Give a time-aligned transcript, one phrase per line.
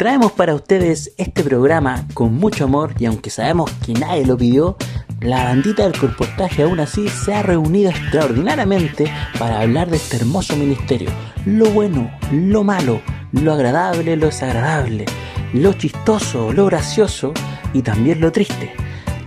[0.00, 4.78] Traemos para ustedes este programa con mucho amor y aunque sabemos que nadie lo pidió,
[5.20, 10.56] la bandita del colportaje aún así se ha reunido extraordinariamente para hablar de este hermoso
[10.56, 11.10] ministerio.
[11.44, 13.02] Lo bueno, lo malo,
[13.32, 15.04] lo agradable, lo desagradable,
[15.52, 17.34] lo chistoso, lo gracioso
[17.74, 18.72] y también lo triste.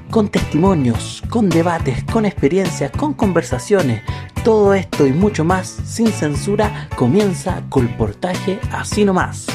[0.10, 4.02] Con testimonios, con debates, con experiencias, con conversaciones,
[4.44, 9.46] todo esto y mucho más sin censura comienza Colportaje así nomás.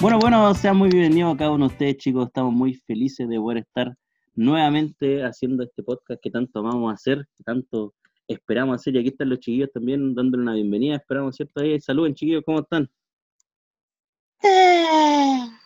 [0.00, 2.28] Bueno, bueno, sean muy bienvenidos a cada uno de ustedes, chicos.
[2.28, 3.96] Estamos muy felices de poder estar
[4.36, 7.94] nuevamente haciendo este podcast que tanto amamos hacer, que tanto
[8.28, 8.94] esperamos hacer.
[8.94, 10.94] Y aquí están los chiquillos también dándole una bienvenida.
[10.94, 11.60] Esperamos, ¿cierto?
[11.60, 12.88] Ahí, saluden, chiquillos, ¿cómo están?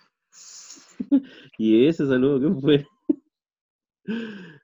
[1.59, 2.87] y ese saludo, ¿qué fue?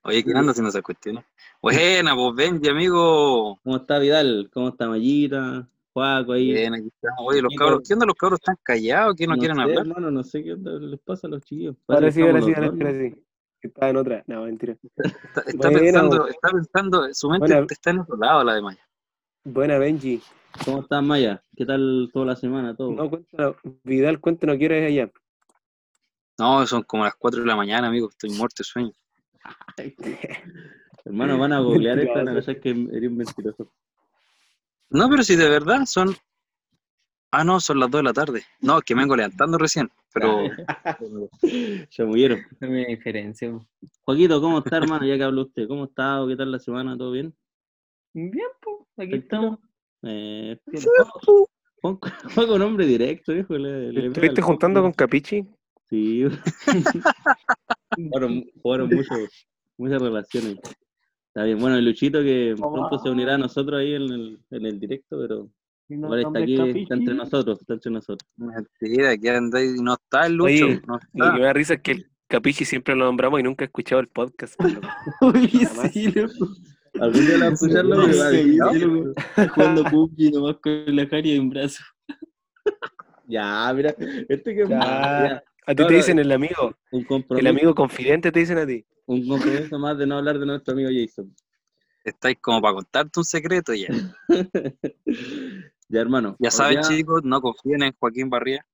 [0.03, 1.27] Oye, ¿quién anda haciendo esas cuestiones?
[1.61, 3.61] Buena, pues Benji, amigo.
[3.63, 4.49] ¿Cómo está Vidal?
[4.51, 5.69] ¿Cómo está Mayita?
[5.93, 6.53] Juaco ahí.
[6.53, 7.21] Bien, aquí estamos.
[7.21, 8.07] Oye, los cabros, ¿qué onda?
[8.07, 9.15] ¿Los cabros están callados?
[9.17, 9.79] ¿Qué no, quieren sé, hablar?
[9.87, 11.77] Hermano, no sé qué onda les pasa a los chiquillos.
[11.89, 13.25] Ahora sí, ahora sí, ahora sí.
[13.61, 14.25] Estaba en otra.
[14.27, 14.77] No, mentira.
[15.47, 17.67] Está, pensando, está pensando, su mente Buena.
[17.69, 18.89] está en otro lado, la de Maya.
[19.45, 20.23] Buena, Benji.
[20.65, 21.43] ¿Cómo estás, Maya?
[21.57, 22.77] ¿Qué tal toda la semana?
[22.77, 22.93] Todo?
[22.93, 23.57] No, cuéntanos.
[23.83, 25.11] Vidal, cuéntanos qué hora es allá.
[26.39, 28.09] No, son como las 4 de la mañana, amigo.
[28.09, 28.93] Estoy muerto de sueño.
[31.05, 33.73] Hermano, van a googlear esto, van a pensar que eres un mentiroso.
[34.91, 36.15] No, pero si de verdad son.
[37.31, 38.43] Ah, no, son las 2 de la tarde.
[38.61, 39.91] No, es que me vengo levantando recién.
[40.15, 40.45] Pero
[41.91, 42.41] Ya murieron.
[42.61, 43.53] No me diferencia.
[44.03, 45.07] Joaquito, ¿cómo está, hermano?
[45.07, 46.25] Ya que habló usted, ¿cómo está?
[46.27, 46.97] ¿Qué tal la semana?
[46.97, 47.35] ¿Todo bien?
[48.15, 49.59] Bien, pues, aquí estamos.
[50.03, 50.59] Eh,
[51.83, 51.99] Juan
[52.35, 53.57] con nombre directo, viejo.
[53.59, 54.93] Le, le ¿Estuviste juntando con.
[54.93, 55.47] Capichi?
[55.91, 56.25] Sí.
[57.97, 59.15] jugaron, jugaron mucho,
[59.77, 60.59] muchas relaciones.
[61.39, 61.61] Está bien.
[61.61, 65.19] Bueno, el Luchito que pronto se unirá a nosotros ahí en el, en el directo,
[65.21, 65.49] pero
[65.89, 68.29] igual está aquí, está entre nosotros, está entre nosotros.
[68.37, 70.65] mentira, que anda y no está el Lucho.
[70.67, 73.45] Oye, no Lo que me da risa es que el Capichi siempre lo nombramos y
[73.45, 74.55] nunca he escuchado el podcast.
[74.59, 74.81] pero-
[75.33, 75.93] Uy, Jamás.
[75.93, 76.13] sí.
[77.01, 78.87] Algún día la va a escuchar, loco, No ¿no?
[79.05, 79.13] loco.
[79.55, 81.85] Jugando cookie nomás con la Jari en brazo.
[83.29, 83.95] Ya, mira,
[84.29, 84.81] este que Ya.
[84.81, 86.75] ya, A ti No, te no, dicen el amigo.
[86.91, 87.07] un
[87.39, 88.85] El amigo confidente te dicen a ti.
[89.09, 91.35] Un compromiso más de no hablar de nuestro amigo Jason.
[92.05, 93.89] Estáis como para contarte un secreto ya.
[95.89, 96.37] ya, hermano.
[96.39, 98.65] Ya saben, chicos, no confíen en Joaquín Barría.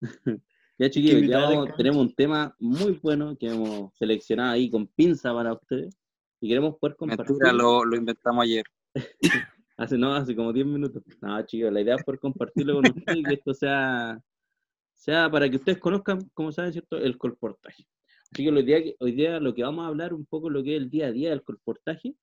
[0.76, 5.32] Ya chiquillos, ya vamos- tenemos un tema muy bueno que hemos seleccionado ahí con pinza
[5.32, 5.96] para ustedes
[6.40, 7.26] y queremos poder compartir.
[7.30, 8.64] Mentira, lo, lo inventamos ayer.
[9.76, 11.00] Hace, no, hace como 10 minutos.
[11.20, 14.20] No, chicos, la idea es poder compartirlo con ustedes y que esto sea,
[14.94, 16.96] sea para que ustedes conozcan, como saben, ¿cierto?
[16.96, 17.86] El colportaje.
[18.34, 20.74] Así que hoy día, hoy día lo que vamos a hablar un poco lo que
[20.74, 22.16] es el día a día del colportaje,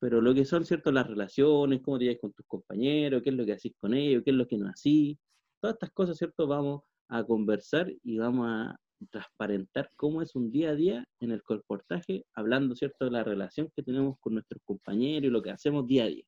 [0.00, 0.90] pero lo que son, ¿cierto?
[0.90, 4.24] Las relaciones, cómo te llevas con tus compañeros, qué es lo que hacís con ellos,
[4.24, 5.16] qué es lo que no hacís.
[5.60, 6.48] Todas estas cosas, ¿cierto?
[6.48, 8.76] Vamos a conversar y vamos a
[9.12, 13.04] transparentar cómo es un día a día en el colportaje, hablando, ¿cierto?
[13.04, 16.24] De la relación que tenemos con nuestros compañeros y lo que hacemos día a día.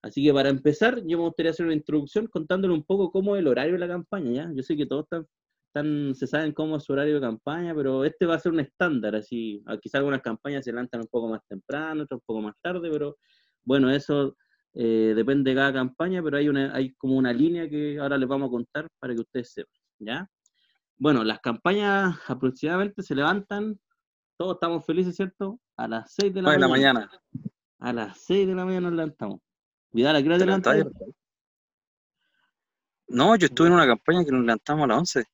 [0.00, 3.40] Así que para empezar, yo me gustaría hacer una introducción contándole un poco cómo es
[3.40, 4.52] el horario de la campaña, ¿ya?
[4.54, 5.26] Yo sé que todos están,
[5.74, 8.60] están- se saben cómo es su horario de campaña, pero este va a ser un
[8.60, 12.42] estándar, así, ah, quizás algunas campañas se lanzan un poco más temprano, otras un poco
[12.42, 13.16] más tarde, pero
[13.64, 14.36] bueno, eso
[14.74, 18.28] eh, depende de cada campaña, pero hay, una, hay como una línea que ahora les
[18.28, 20.28] vamos a contar para que ustedes sepan, ¿ya?
[20.96, 23.78] Bueno, las campañas aproximadamente se levantan,
[24.36, 25.60] todos estamos felices, ¿cierto?
[25.76, 27.10] A las 6 de la, mañana.
[27.80, 29.40] A las 6 de la mañana nos levantamos.
[29.90, 30.90] Vidal, ¿a qué hora.
[33.08, 35.24] No, yo estuve en una campaña que nos levantamos a las 11.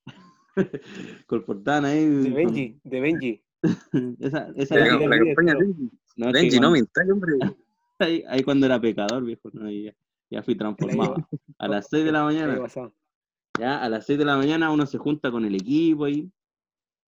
[1.26, 2.06] Colportana ahí.
[2.06, 3.42] De Benji, de Benji.
[4.20, 5.90] Esa, esa La, la mira, campaña de Benji.
[6.16, 7.32] no, Benji, no cuando- me installes, hombre.
[7.98, 9.94] ahí, ahí cuando era pecador, viejo, no, ahí ya,
[10.30, 11.16] ya fui transformado.
[11.58, 12.66] A las 6 de la ¿Qué mañana,
[13.58, 16.30] ya, a las 6 de la mañana uno se junta con el equipo ahí,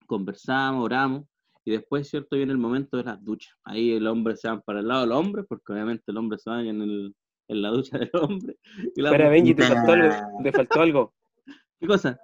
[0.06, 1.25] conversamos, oramos,
[1.64, 2.36] y después, ¿cierto?
[2.36, 3.54] Viene el momento de las duchas.
[3.64, 6.50] Ahí el hombre se va para el lado del hombre, porque obviamente el hombre se
[6.50, 7.14] baña en, el,
[7.48, 8.58] en la ducha del hombre.
[8.97, 10.14] y la Espera, Benji, te faltó algo.
[10.43, 11.14] Te faltó algo.
[11.78, 12.19] ¿Qué cosa?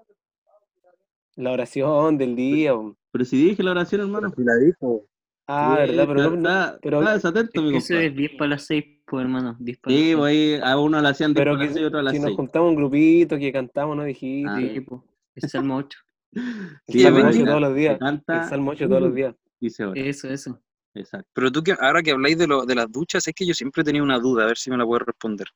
[1.38, 2.72] La oración del día.
[2.72, 2.96] bo.
[3.12, 4.28] Pero si dije la oración, hermano.
[4.36, 5.06] Sí la dijo.
[5.46, 6.30] Ah, verdad, pero no.
[6.30, 9.22] no- está, pero- está desatento, mi Es que eso es 10 para las 6, pues
[9.22, 9.56] hermano.
[9.58, 11.72] 10 para Sí, las pues ahí a uno le hacían 10 pero para las que,
[11.74, 12.36] seis y otro a las si nos 6.
[12.36, 14.50] juntamos un grupito que cantamos, ¿no dijiste?
[14.50, 14.58] Ah.
[14.74, 15.00] Sí, pues.
[15.36, 15.98] Es Salmo 8.
[16.32, 16.42] El
[16.88, 17.38] Sí, Salmo Benji.
[17.42, 17.98] 8 todos los días.
[17.98, 19.34] canta El Salmo 8 todos los días.
[19.60, 19.98] y se ora.
[20.00, 20.60] Eso, eso.
[20.94, 21.28] Exacto.
[21.32, 23.80] Pero tú, que ahora que habláis de, lo, de las duchas, es que yo siempre
[23.82, 25.46] he tenido una duda, a ver si me la puedes responder.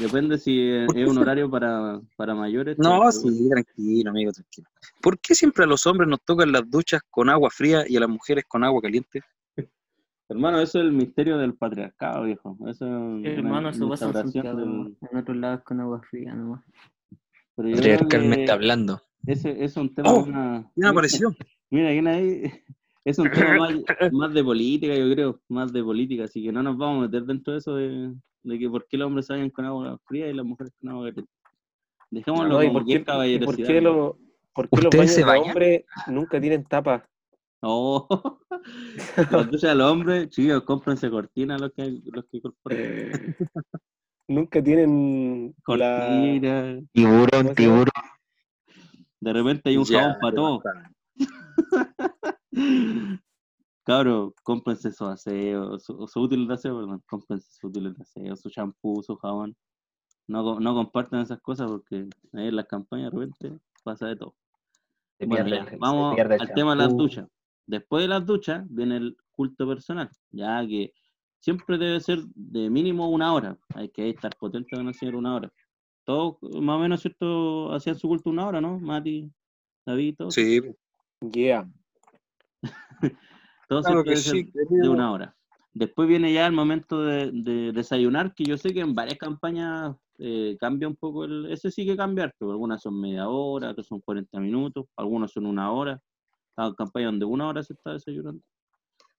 [0.00, 2.78] Depende si es un horario para, para mayores.
[2.78, 4.68] No, pero- sí, tranquilo, amigo, tranquilo.
[5.02, 8.00] ¿Por qué siempre a los hombres nos tocan las duchas con agua fría y a
[8.00, 9.20] las mujeres con agua caliente?
[10.28, 12.56] Hermano, eso es el misterio del patriarcado, viejo.
[12.66, 14.58] Eso es una Hermano, eso pasa en Santiago.
[14.58, 16.64] del- En otros lados con agua fría nomás.
[17.54, 19.00] Creo Patriarcalmente que hablando.
[19.26, 21.34] ese es un tema Oh, de una- Ya apareció.
[21.70, 22.42] Mira, ¿quién ahí?
[23.04, 23.70] Es un tema más,
[24.12, 27.22] más de política, yo creo, más de política, así que no nos vamos a meter
[27.24, 28.12] dentro de eso de,
[28.46, 31.06] de que por qué los hombres salen con agua fría y las mujeres con agua
[31.08, 31.32] caliente.
[32.10, 33.66] Dejémoslo No, ¿y como por qué, caballerosidad.
[33.66, 34.18] por qué, lo-
[34.54, 35.48] por qué los ¿Ustedes baños se de bañan?
[35.48, 37.08] hombres nunca tienen tapa?
[37.60, 38.06] Oh,
[39.30, 42.78] la ducha de los hombres, chicos, cómprense cortinas los que, los que corporan.
[44.28, 45.96] Nunca tienen la...
[45.96, 46.84] Cortinas.
[46.92, 47.86] Tiburón, ¿Cómo se tiburón.
[49.20, 50.62] De repente hay un Ya, jabón para todo.
[53.90, 58.34] Cabro, cómprense su aseo, su, su útil de aseo, perdón, cómprense su útil de aseo,
[58.34, 59.56] su champú, su jabón.
[60.26, 64.34] No, no compartan esas cosas porque ahí en las campañas de repente pasa de todo.
[65.18, 67.28] Se Bueno, pierde ya, el- se vamos al tema de las duchas.
[67.64, 70.92] Después de las duchas viene el culto personal, ya que
[71.38, 73.56] siempre debe ser de mínimo una hora.
[73.76, 75.52] Hay que estar potente con el Señor una hora.
[76.04, 77.72] Todos, más o menos, ¿cierto?
[77.72, 78.80] Hacían su culto una hora, ¿no?
[78.80, 79.30] Mati,
[79.86, 80.34] David, todos.
[80.34, 80.60] Sí,
[81.32, 81.70] Yeah.
[83.68, 84.52] Todos claro ser sí.
[84.52, 85.36] de una hora.
[85.74, 89.96] Después viene ya el momento de, de desayunar, que yo sé que en varias campañas
[90.18, 93.86] eh, cambia un poco el, ese sí que cambia harto, algunas son media hora, otras
[93.86, 96.00] son 40 minutos, algunos son una hora,
[96.56, 98.42] hay campañas donde una hora se está desayunando.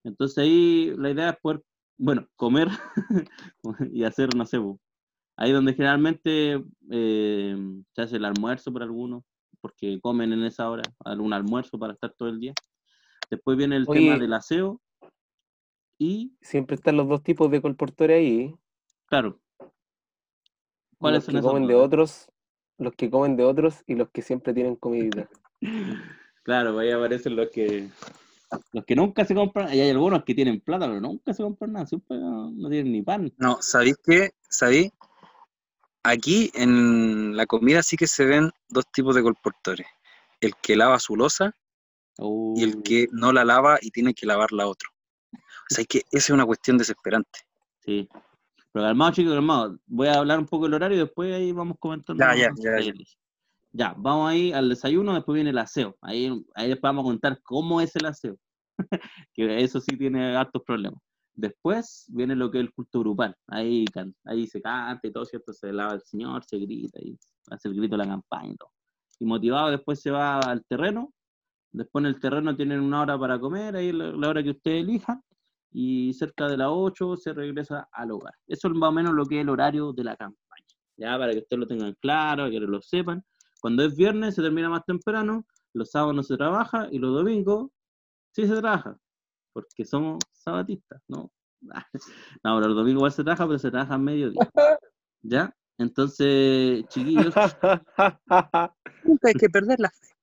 [0.04, 1.62] Entonces ahí la idea es poder,
[2.00, 2.70] bueno, comer
[3.92, 4.80] y hacer, no sé, po,
[5.36, 7.56] ahí donde generalmente eh,
[7.94, 9.24] se hace el almuerzo por algunos,
[9.62, 12.54] porque comen en esa hora, algún almuerzo para estar todo el día.
[13.30, 14.02] Después viene el Oye.
[14.02, 14.82] tema del aseo
[16.00, 18.56] y, Siempre están los dos tipos de colportores ahí.
[19.08, 19.40] claro,
[20.98, 22.30] ¿cuáles Los son que esos comen de otros,
[22.78, 25.30] los que comen de otros y los que siempre tienen comidita.
[26.44, 27.90] Claro, ahí aparecen los que
[28.72, 31.74] los que nunca se compran, y hay algunos que tienen plata, pero nunca se compran
[31.74, 33.34] nada, siempre no, no tienen ni pan.
[33.38, 34.32] No, ¿sabéis qué?
[34.50, 34.94] ¿Sabéis?
[36.04, 39.88] Aquí en la comida sí que se ven dos tipos de colportores.
[40.40, 41.54] El que lava su losa
[42.20, 44.90] y el que no la lava y tiene que lavarla otro.
[45.34, 47.40] O sea, es que esa es una cuestión desesperante.
[47.80, 48.08] Sí.
[48.72, 49.78] Pero calmado, chicos, calmado.
[49.86, 52.24] Voy a hablar un poco del horario y después ahí vamos comentando.
[52.24, 52.94] Ya, ya, ya, ya.
[53.72, 55.96] Ya, vamos ahí al desayuno, después viene el aseo.
[56.02, 58.38] Ahí, ahí después vamos a contar cómo es el aseo.
[59.34, 61.02] que eso sí tiene hartos problemas.
[61.36, 63.36] Después viene lo que es el culto grupal.
[63.48, 63.86] Ahí,
[64.26, 65.54] ahí se canta y todo, ¿cierto?
[65.54, 67.16] Se lava el Señor, se grita y
[67.52, 68.72] hace el grito de la campaña y todo.
[69.20, 71.14] Y motivado después se va al terreno.
[71.78, 74.72] Después en el terreno tienen una hora para comer, ahí la, la hora que usted
[74.72, 75.22] elija.
[75.72, 78.34] Y cerca de las 8 se regresa al hogar.
[78.48, 80.66] Eso es más o menos lo que es el horario de la campaña.
[80.98, 83.24] Ya, para que ustedes lo tengan claro, que lo sepan.
[83.62, 87.70] Cuando es viernes se termina más temprano, los sábados no se trabaja y los domingos
[88.32, 88.98] sí se trabaja,
[89.54, 91.32] porque somos sabatistas, ¿no?
[92.44, 94.50] No, pero los domingos igual se trabaja, pero se trabaja a mediodía.
[95.22, 95.56] ¿Ya?
[95.78, 97.34] Entonces, chiquillos,
[99.04, 100.17] Nunca hay que perder la fe.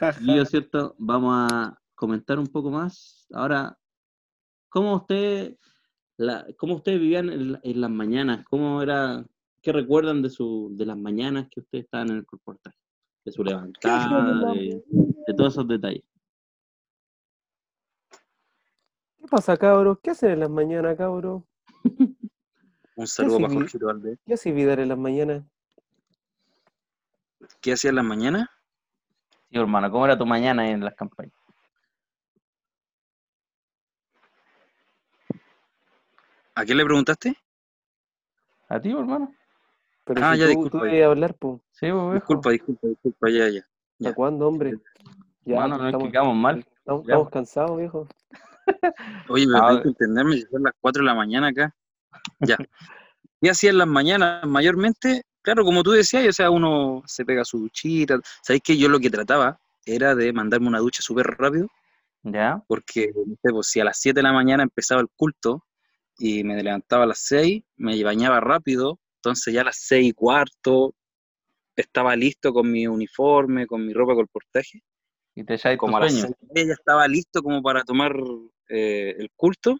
[0.00, 0.94] Chiquillos, ¿cierto?
[0.98, 3.26] Vamos a comentar un poco más.
[3.32, 3.78] Ahora,
[4.68, 5.56] ¿cómo usted,
[6.16, 8.44] la, cómo ustedes vivían en, la- en las mañanas?
[8.48, 9.24] ¿Cómo era,
[9.62, 12.76] qué recuerdan de su, de las mañanas que ustedes estaban en el corportaje?
[13.24, 14.84] De su levantada, de,
[15.26, 16.04] de todos esos detalles.
[19.18, 19.98] ¿Qué pasa, cabros?
[20.00, 21.42] ¿Qué hacen en las mañanas, cabros?
[22.94, 24.18] Un saludo para Jorgito Valdés.
[24.24, 25.44] ¿Qué hace Vidal en las mañanas?
[27.60, 28.48] ¿Qué hacía en las mañanas?
[29.50, 31.32] Sí, hermano, ¿cómo era tu mañana en las campañas?
[36.54, 37.36] ¿A qué le preguntaste?
[38.68, 39.32] ¿A ti, hermano?
[40.04, 40.90] Pero Ah, si ya, tú, disculpa, tú ya.
[40.92, 41.60] debes hablar, pues.
[41.72, 42.14] Sí, pues.
[42.14, 43.60] Disculpa, disculpa, disculpa, ya, ya.
[43.60, 44.14] ¿Hasta Ya.
[44.14, 44.74] cuándo, hombre?
[45.44, 46.66] Ya, Hermano, no es estamos, quedamos mal.
[46.78, 48.08] estamos- cansados, viejo.
[49.30, 51.74] Oye, pero Ah, tenés que entenderme, si son las 4 de la mañana acá.
[52.40, 52.56] Ya.
[53.40, 54.44] ¿Qué hacía en las mañanas?
[54.46, 58.18] Mayormente, claro, como tú decías, o sea, uno se pega su duchita.
[58.42, 61.68] ¿Sabéis que yo lo que trataba era de mandarme una ducha súper rápido?
[62.24, 62.60] ¿Ya?
[62.66, 65.64] Porque, no sé, pues, si a las 7 de la mañana empezaba el culto
[66.18, 70.12] y me levantaba a las 6, me bañaba rápido, entonces ya a las 6 y
[70.12, 70.96] cuarto
[71.76, 74.82] estaba listo con mi uniforme, con mi ropa de colportaje.
[75.36, 76.26] Y te como a las sueño.
[76.26, 78.16] seis y media estaba listo como para tomar
[78.68, 79.78] eh, el culto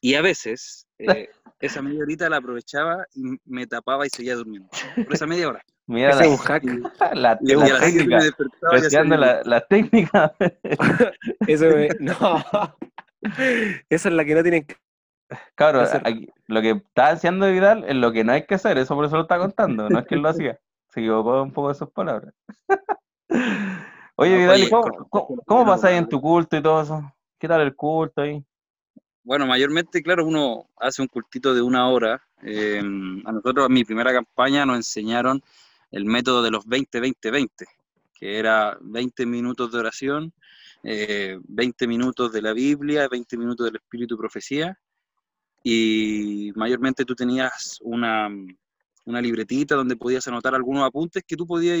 [0.00, 1.28] y a veces eh,
[1.60, 4.68] esa media horita la aprovechaba y me tapaba y seguía durmiendo.
[4.94, 5.62] Por esa media hora.
[5.86, 6.62] Mira la, un hack.
[7.14, 9.16] la, Y técnica.
[9.16, 10.34] la, la técnica.
[11.46, 11.88] Eso me...
[11.98, 12.44] No.
[13.88, 14.76] Esa es la que no tienen que
[15.56, 18.94] Claro, aquí- lo que está haciendo Vidal es lo que no hay que hacer, eso
[18.94, 20.58] por eso lo está contando, no es que él lo hacía.
[20.88, 22.32] Se equivocó un poco de sus palabras.
[24.16, 27.12] Oye, Vidal, ¿y cómo, cómo, cómo pasáis en tu culto y todo eso?
[27.38, 28.42] ¿Qué tal el culto ahí?
[29.28, 32.26] Bueno, mayormente, claro, uno hace un cultito de una hora.
[32.42, 35.42] Eh, a nosotros, en mi primera campaña, nos enseñaron
[35.90, 37.50] el método de los 20-20-20,
[38.14, 40.32] que era 20 minutos de oración,
[40.82, 44.78] eh, 20 minutos de la Biblia, 20 minutos del Espíritu y Profecía,
[45.62, 48.30] y mayormente tú tenías una,
[49.04, 51.78] una libretita donde podías anotar algunos apuntes que tú podías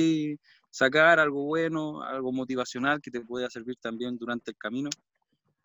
[0.68, 4.90] sacar, algo bueno, algo motivacional que te podía servir también durante el camino.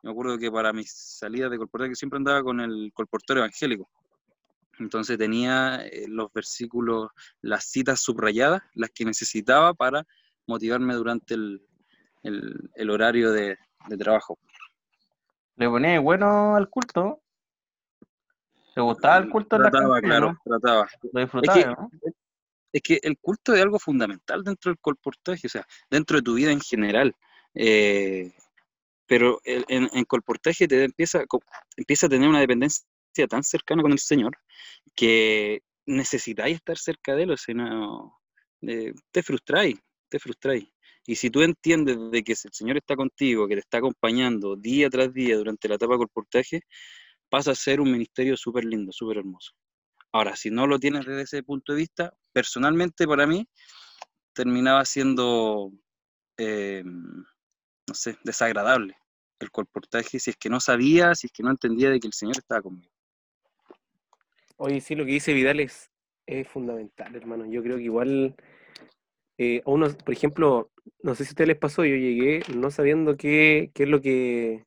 [0.04, 3.90] Me acuerdo que para mis salidas de colportorio, que siempre andaba con el colportorio evangélico.
[4.80, 7.10] Entonces tenía eh, los versículos,
[7.42, 10.06] las citas subrayadas, las que necesitaba para
[10.46, 11.62] motivarme durante el,
[12.24, 13.58] el- el horario de,
[13.88, 14.38] de trabajo.
[15.56, 17.22] Le ponía bueno al culto.
[18.76, 20.40] ¿Te gustaba el culto en la Trataba, campaña, claro, no?
[20.44, 20.88] trataba.
[21.14, 21.90] Lo disfrutaba, que- ¿no?
[22.74, 26.34] Es que el culto es algo fundamental dentro del colportaje, o sea, dentro de tu
[26.34, 27.16] vida en general.
[27.54, 28.34] Eh,
[29.14, 31.24] pero el- en, en colportaje te empieza,
[31.78, 32.84] empieza a tener una dependencia
[33.30, 34.36] tan cercana con el Señor
[34.96, 38.20] que necesitáis estar cerca de Él, o sea, no-
[38.64, 39.78] eh, te frustráis,
[40.10, 40.66] te frustráis.
[41.08, 44.90] Y si tú entiendes de que el Señor está contigo, que te está acompañando día
[44.90, 46.62] tras día durante la etapa de colportaje,
[47.30, 49.54] pasa a ser un ministerio súper lindo, súper hermoso.
[50.14, 53.48] Ahora, si no lo tienes desde ese punto de vista, personalmente para mí
[54.34, 55.72] terminaba siendo,
[56.38, 58.96] eh, no sé, desagradable
[59.44, 62.14] el colportaje si es que no sabía, si es que no entendía de que el
[62.14, 62.92] Señor estaba conmigo.
[64.58, 65.92] Oye, sí, lo que dice Vidal es,
[66.26, 67.46] es fundamental, hermano.
[67.46, 68.36] Yo creo que igual
[69.38, 70.72] eh, a uno, por ejemplo,
[71.02, 74.02] no sé si a ustedes les pasó, yo llegué no sabiendo qué, qué es lo
[74.02, 74.66] que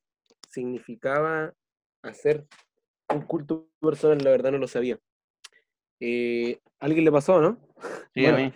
[0.49, 1.53] significaba
[2.03, 2.45] hacer
[3.09, 4.99] un culto personal, la verdad no lo sabía.
[5.99, 7.59] Eh, ¿a ¿Alguien le pasó, no?
[8.13, 8.51] Sí, a mí.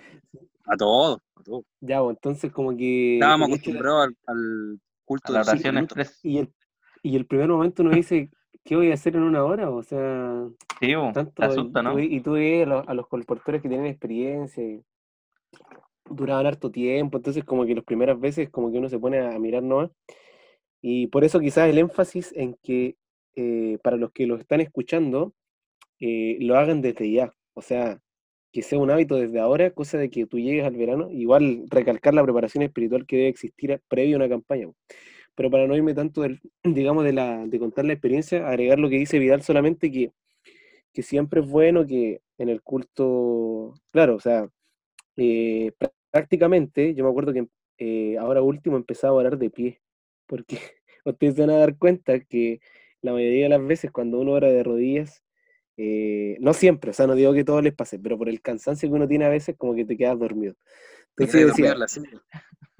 [0.66, 1.20] A todos.
[1.82, 4.80] Ya, pues, entonces como que Estábamos acostumbrados al, al
[5.12, 5.98] culto A la de cinco oración minutos.
[5.98, 6.20] express.
[6.24, 6.54] y el,
[7.04, 8.30] y el primer momento uno dice,
[8.64, 9.70] ¿qué voy a hacer en una hora?
[9.70, 10.48] O sea,
[10.80, 12.00] Sí, bo, tanto, te asusta, y, tú, ¿no?
[12.00, 14.82] y tú ves a los, a los colportores que tienen experiencia y
[16.10, 19.36] duraban harto tiempo, entonces como que las primeras veces como que uno se pone a,
[19.36, 19.92] a mirar nomás.
[20.82, 22.98] Y por eso quizás el énfasis en que
[23.36, 25.34] eh, para los que lo están escuchando,
[26.00, 27.34] eh, lo hagan desde ya.
[27.54, 28.00] O sea,
[28.52, 32.14] que sea un hábito desde ahora, cosa de que tú llegues al verano, igual recalcar
[32.14, 34.70] la preparación espiritual que debe existir previo a una campaña.
[35.36, 38.90] Pero para no irme tanto del, digamos, de la, de contar la experiencia, agregar lo
[38.90, 40.12] que dice Vidal solamente que,
[40.94, 44.48] que siempre es bueno que en el culto, claro, o sea,
[45.18, 47.48] eh, prá- prácticamente, yo me acuerdo que
[47.80, 49.82] eh, ahora último empezaba a orar de pie,
[50.28, 50.58] porque
[51.06, 52.62] ustedes se van a dar cuenta que
[53.02, 55.24] la mayoría de las veces cuando uno ora de rodillas,
[55.78, 58.90] eh, no siempre, o sea, no digo que todo les pase, pero por el cansancio
[58.90, 60.56] que uno tiene a veces, como que te quedas dormido.
[61.18, 61.76] Entonces quedé decía.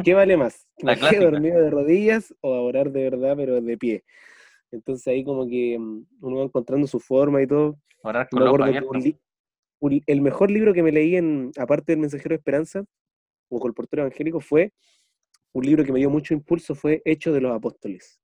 [0.04, 0.68] ¿qué vale más?
[0.78, 1.24] ¿Que La me clásica.
[1.24, 4.04] dormido de rodillas o a orar de verdad, pero de pie?
[4.72, 7.78] Entonces ahí como que mm, uno va encontrando su forma y todo.
[8.04, 8.48] Orar con un
[9.80, 12.84] un- el mejor libro que me leí, en, aparte del Mensajero de Esperanza,
[13.50, 14.72] o Colportero Evangélico, fue
[15.54, 18.20] un libro que me dio mucho impulso, fue Hechos de los Apóstoles,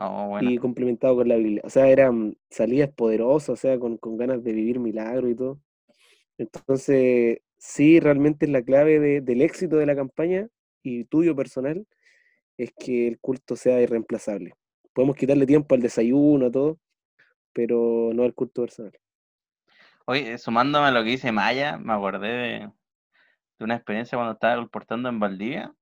[0.00, 0.50] Oh, bueno.
[0.50, 1.62] y complementado con la Biblia.
[1.64, 5.60] O sea, eran salidas poderosas, o sea, con, con ganas de vivir milagros y todo.
[6.38, 10.48] Entonces, sí, realmente es la clave de- del éxito de la campaña
[10.82, 11.86] y tuyo personal,
[12.58, 14.54] es que el culto sea irreemplazable.
[14.94, 16.78] Podemos quitarle tiempo al desayuno, a todo,
[17.52, 18.92] pero no al culto personal.
[20.06, 22.58] Oye, sumándome a lo que dice Maya, me acordé de,
[23.58, 25.74] de una experiencia cuando estaba colportando en Valdivia.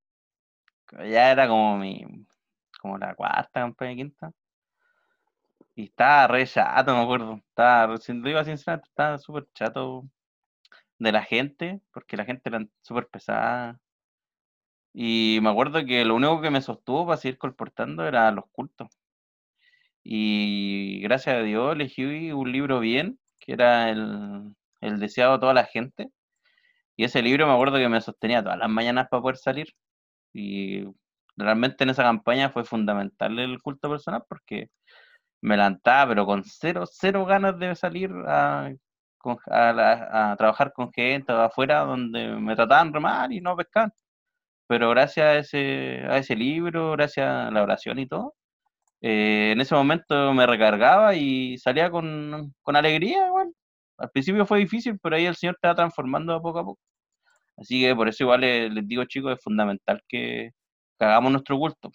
[0.93, 2.05] Ya era como mi,
[2.79, 4.33] como la cuarta campaña, quinta.
[5.75, 7.37] Y estaba re chato, me acuerdo.
[7.49, 10.09] Estaba, sin- digo sinceramente, estaba súper chato
[10.99, 13.81] de la gente, porque la gente era súper pesada.
[14.93, 18.89] Y me acuerdo que lo único que me sostuvo para seguir colportando era los cultos.
[20.03, 25.55] Y gracias a Dios elegí un libro bien, que era el, el deseado de toda
[25.55, 26.11] la gente.
[26.97, 29.75] Y ese libro me acuerdo que me sostenía todas las mañanas para poder salir.
[30.35, 30.85] Y
[31.39, 34.69] realmente en esa campaña fue fundamental el culto personal porque
[35.43, 38.71] me levantaba, pero con cero, cero ganas de salir a,
[39.47, 43.93] a, la- a trabajar con gente afuera donde me trataban re mal y no pescaban.
[44.67, 48.35] Pero gracias a ese, a ese libro, gracias a la oración y todo,
[49.03, 53.53] eh, en ese momento me recargaba y salía con, con alegría igual.
[53.99, 56.81] Al principio fue difícil, pero ahí el Señor te va transformando a poco a poco.
[57.57, 60.53] Así que por eso igual les, les digo chicos, es fundamental que,
[60.99, 61.91] que hagamos nuestro culto,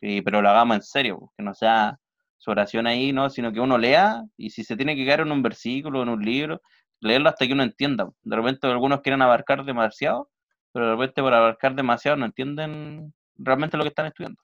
[0.00, 1.98] que- pero lo hagamos en serio, que no sea
[2.38, 3.30] su oración ahí, ¿no?
[3.30, 6.22] Sino que uno lea y si se tiene que quedar en un versículo, en un
[6.22, 6.60] libro,
[7.00, 8.10] leerlo hasta que uno entienda.
[8.22, 10.30] De repente algunos quieren abarcar demasiado,
[10.72, 14.40] pero de repente por abarcar demasiado no entienden realmente lo que están estudiando.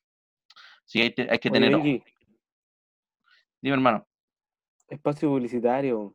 [0.84, 1.84] Sí, hay, te- hay que Oye, tener ojo.
[1.84, 2.04] Benji,
[3.60, 4.06] Dime, hermano.
[4.88, 6.14] Espacio publicitario.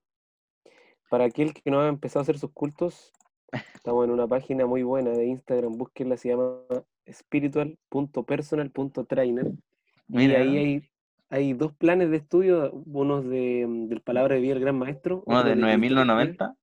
[1.09, 3.13] Para aquel que no ha empezado a hacer sus cultos,
[3.73, 6.57] estamos en una página muy buena de Instagram, búsquenla, se llama
[7.11, 9.51] spiritual.personal.trainer.
[10.09, 10.83] Y ahí hay,
[11.29, 15.23] hay dos planes de estudio, unos de, mm, del Palabra de Vida del Gran Maestro.
[15.25, 16.55] uno de Victoria, 9.090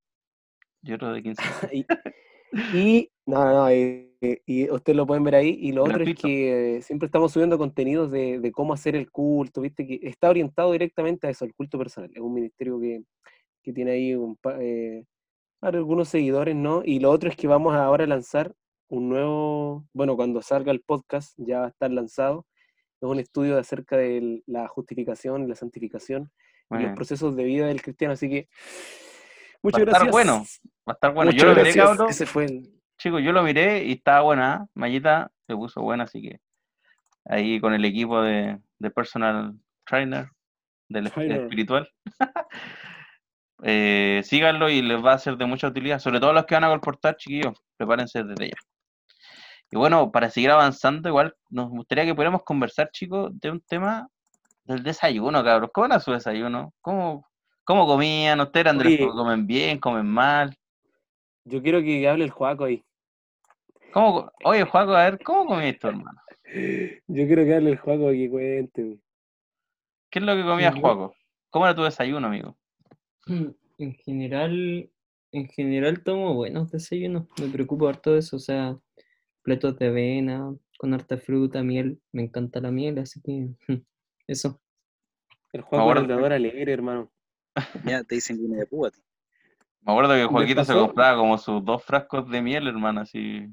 [0.83, 1.43] y otro de 15.
[1.73, 1.85] y,
[2.75, 4.09] y- no, no, eh,
[4.47, 5.57] y ustedes lo pueden ver ahí.
[5.61, 9.11] Y lo otro es que eh, siempre estamos subiendo contenidos de, de cómo hacer el
[9.11, 9.87] culto, ¿viste?
[9.87, 12.11] Que está orientado directamente a eso, al culto personal.
[12.13, 13.03] Es un ministerio que,
[13.63, 15.05] que tiene ahí un, eh,
[15.63, 16.83] algunos seguidores, ¿no?
[16.85, 18.55] Y lo otro es que vamos ahora a lanzar
[18.89, 22.47] un nuevo, bueno, cuando salga el podcast ya va a estar lanzado.
[23.01, 26.23] Es un estudio acerca de la justificación la santificación
[26.71, 28.15] y los Bueno, procesos de vida del cristiano.
[28.15, 28.49] Así que,
[29.65, 30.13] Va muchas a estar gracias.
[30.13, 30.45] bueno,
[30.89, 31.31] va a estar bueno.
[31.31, 32.11] Yo Muchas lo miré, cabrón.
[32.11, 32.71] Ese fue el.
[32.99, 34.63] Chicos, yo lo miré y estaba buena.
[34.65, 34.71] ¿eh?
[34.75, 36.41] Mallita se puso buena, así que
[37.25, 39.55] ahí con el equipo de, de personal
[39.87, 40.29] trainer,
[40.89, 41.43] del Trainer.
[41.43, 41.89] espiritual.
[43.63, 46.65] eh, síganlo y les va a ser de mucha utilidad, sobre todo los que van
[46.65, 48.57] a colportar, chiquillos, prepárense desde ya.
[49.71, 54.07] Y bueno, para seguir avanzando, igual nos gustaría que pudiéramos conversar, chicos, de un tema
[54.65, 55.71] del desayuno, cabros.
[55.73, 56.75] ¿Cómo era su desayuno?
[56.83, 57.27] ¿Cómo,
[57.65, 58.41] cómo comían?
[58.41, 60.55] ¿Ustedes eran de los que comen bien, comen mal?
[61.45, 62.85] Yo quiero que hable el Juaco ahí.
[63.93, 66.21] ¿Cómo, oye, Juaco, a ver, ¿cómo comías tú, hermano?
[66.45, 68.99] Yo quiero que hable el Juaco que cuente.
[70.11, 71.15] ¿Qué es lo que comías, Yo- Juaco?
[71.51, 72.57] ¿Cómo era tu desayuno, amigo?
[73.27, 74.91] En general,
[75.33, 77.27] en general tomo buenos desayunos.
[77.41, 78.37] Me preocupo harto de eso.
[78.37, 78.77] O sea,
[79.43, 82.01] platos de avena, con harta fruta, miel.
[82.13, 83.49] Me encanta la miel, así que
[84.27, 84.61] eso.
[85.53, 87.11] El Ahora- dador alegre, hermano.
[88.01, 88.91] Ya te dicen que viene de púa.
[88.91, 89.03] tío.
[89.83, 93.47] Me acuerdo que ¿Les Joaquito se compraba como sus dos frascos de miel, hermano, así.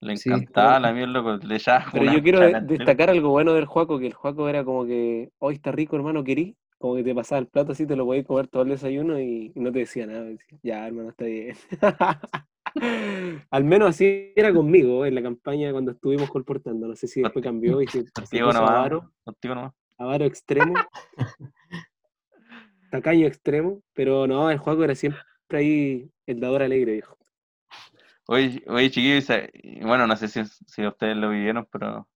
[0.00, 1.36] Le Sí, encantaba como- la miel, loco.
[1.38, 4.84] Le echaba Pero yo quiero destacar algo bueno del Juaco, que el Juaco era como
[4.84, 6.56] que, hoy está rico, hermano, querí.
[6.84, 9.50] Como que te pasaba el plato así, te lo podías comer todo el desayuno y,
[9.54, 10.24] y no te decía nada.
[10.24, 11.56] decía, ya, hermano, está bien.
[13.50, 16.86] Al menos así era conmigo en la campaña cuando estuvimos colportando.
[16.86, 18.70] No sé si después cambió y se, se Contigo puso nomás.
[18.70, 19.10] avaro,
[19.46, 19.72] nomás.
[19.96, 20.74] avaro extremo.
[22.90, 23.80] tacaño extremo.
[23.94, 27.16] Pero no, el Juaco era siempre ahí el dador alegre, viejo.
[28.28, 29.26] Oye, oye, chiquillos,
[29.80, 32.06] bueno, no sé si, si ustedes lo vivieron, pero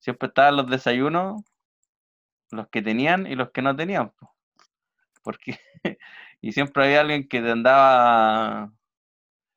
[0.00, 1.40] siempre estaban los desayunos,
[2.50, 4.10] los que tenían y los que no tenían.
[4.10, 4.34] po.
[5.22, 5.58] Porque,
[6.40, 8.72] y siempre había alguien que te andaba,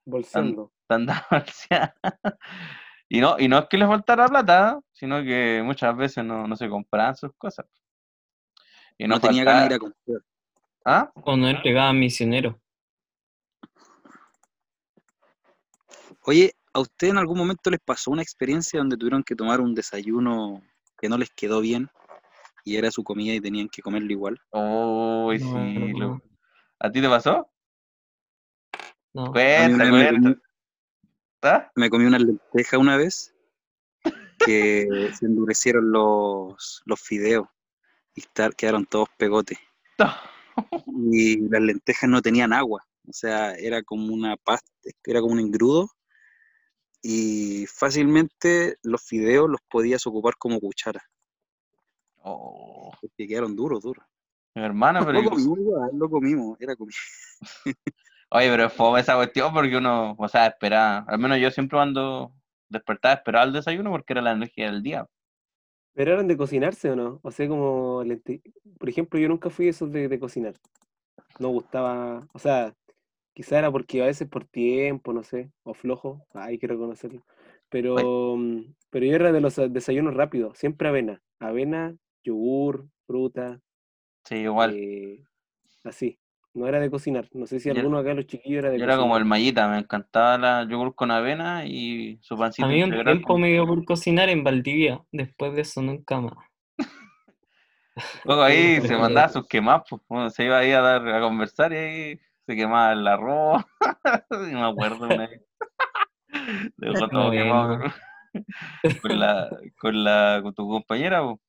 [0.06, 0.72] Bolseando.
[0.88, 1.94] te andaba balseando.
[3.14, 6.56] Y no, y no es que les faltara plata, sino que muchas veces no, no
[6.56, 7.66] se compraban sus cosas.
[8.98, 10.22] Y No no tenía ganas de ir a comprar.
[10.86, 11.12] ¿Ah?
[11.16, 12.56] O no entregaban misioneros.
[16.24, 19.76] Oye, ¿a usted en algún momento les pasó una experiencia donde tuvieron que tomar un
[19.76, 20.62] desayuno
[20.98, 21.90] que no les quedó bien
[22.64, 24.40] y era su comida y tenían que comerlo igual?
[24.52, 25.74] Uy, No, sí.
[25.76, 26.22] no, lo- no.
[26.80, 27.48] ¿A ti te pasó?
[29.14, 29.32] No.
[29.32, 30.30] Cuenta, me cuenta.
[30.30, 30.42] comí-
[31.44, 31.72] ¿Ah?
[31.76, 33.34] me comí una lenteja una vez
[34.40, 34.88] que
[35.22, 37.48] se endurecieron los, los fideos
[38.16, 39.58] y estar, quedaron todos pegotes.
[41.14, 44.70] Y las lentejas no tenían agua, o sea, era como una pasta,
[45.06, 45.90] era como un engrudo
[47.02, 51.02] y fácilmente los fideos los podías ocupar como cuchara,
[52.24, 54.06] Oh, porque quedaron duros, duros.
[54.56, 56.98] mi hermano, pero Lo comimos lo comimos, era comida.
[58.30, 61.00] Oye, pero es fome esa cuestión porque uno, o sea, esperaba.
[61.08, 62.34] Al menos yo siempre cuando
[62.70, 65.06] despertaba esperaba el desayuno porque era la energía del día.
[65.94, 67.20] ¿Pero eran de cocinarse o no?
[67.24, 68.42] O sea, como, lente-
[68.80, 70.56] por ejemplo, yo nunca fui esos de, de cocinar.
[71.40, 72.76] No gustaba, o sea,
[73.34, 77.24] quizá era porque a veces por tiempo, no sé, o flojo, hay que reconocerlo.
[77.70, 83.60] Pero, mm, pero yo era de los desayunos rápidos, siempre avena, avena, yogur, fruta,
[84.26, 84.74] Sí, igual.
[84.76, 85.24] eh,
[85.84, 86.18] así.
[86.54, 87.30] No era de cocinar.
[87.34, 89.28] No sé si Yo- alguno acá los chiquillos era de Yo era como el cocinar.
[89.30, 93.42] mallita, me encantaba la yogur con avena y su pancito A mí un tiempo con
[93.42, 95.02] me dio por cocinar en Valdivia.
[95.14, 96.34] Después de eso nunca más.
[98.26, 101.72] Luego ahí se mandaba sus quemadas, pues, uno se iba ahí a dar a conversar
[101.74, 103.64] y ahí se quemaba el arroz.
[104.52, 105.42] Y me acuerdo una vez.
[106.78, 107.32] Dejó todo Bueno.
[107.44, 107.92] quemado con-
[109.02, 111.40] con la, con la, con tu compañera, po.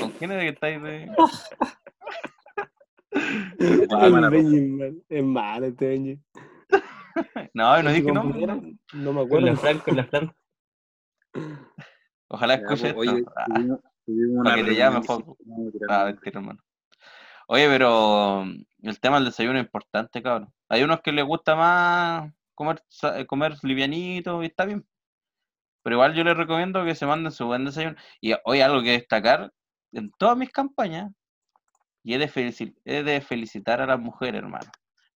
[0.00, 1.10] ¿Con quién es que estáis de?
[3.90, 6.20] Ah, es mal- es malo este Benji.
[7.54, 8.22] No, no ¿Con tu dije no.
[8.94, 9.56] No me Con la acuerdo.
[9.56, 10.34] Fran, con la Fran.
[12.28, 13.14] Ojalá escuche pues, esto.
[13.14, 15.16] oye, Ah, tuvimos- tuvimos una para que te llame, y Joco.
[15.18, 16.12] dijimos, "Vamos a tirar Ah, nombre".
[16.14, 16.60] mentira, hermano.
[17.46, 18.44] Oye, pero
[18.82, 20.52] el tema del desayuno es importante, cabrón.
[20.68, 22.82] Hay unos que les gusta más comer,
[23.16, 24.84] eh, comer livianito y está bien.
[25.84, 27.94] Pero igual yo les recomiendo que se manden su buen desayuno.
[28.20, 29.52] Y hoy algo que destacar,
[29.94, 31.10] en todas mis campañas,
[32.06, 34.70] Y es de, felici- es de felicitar a las mujeres, hermano.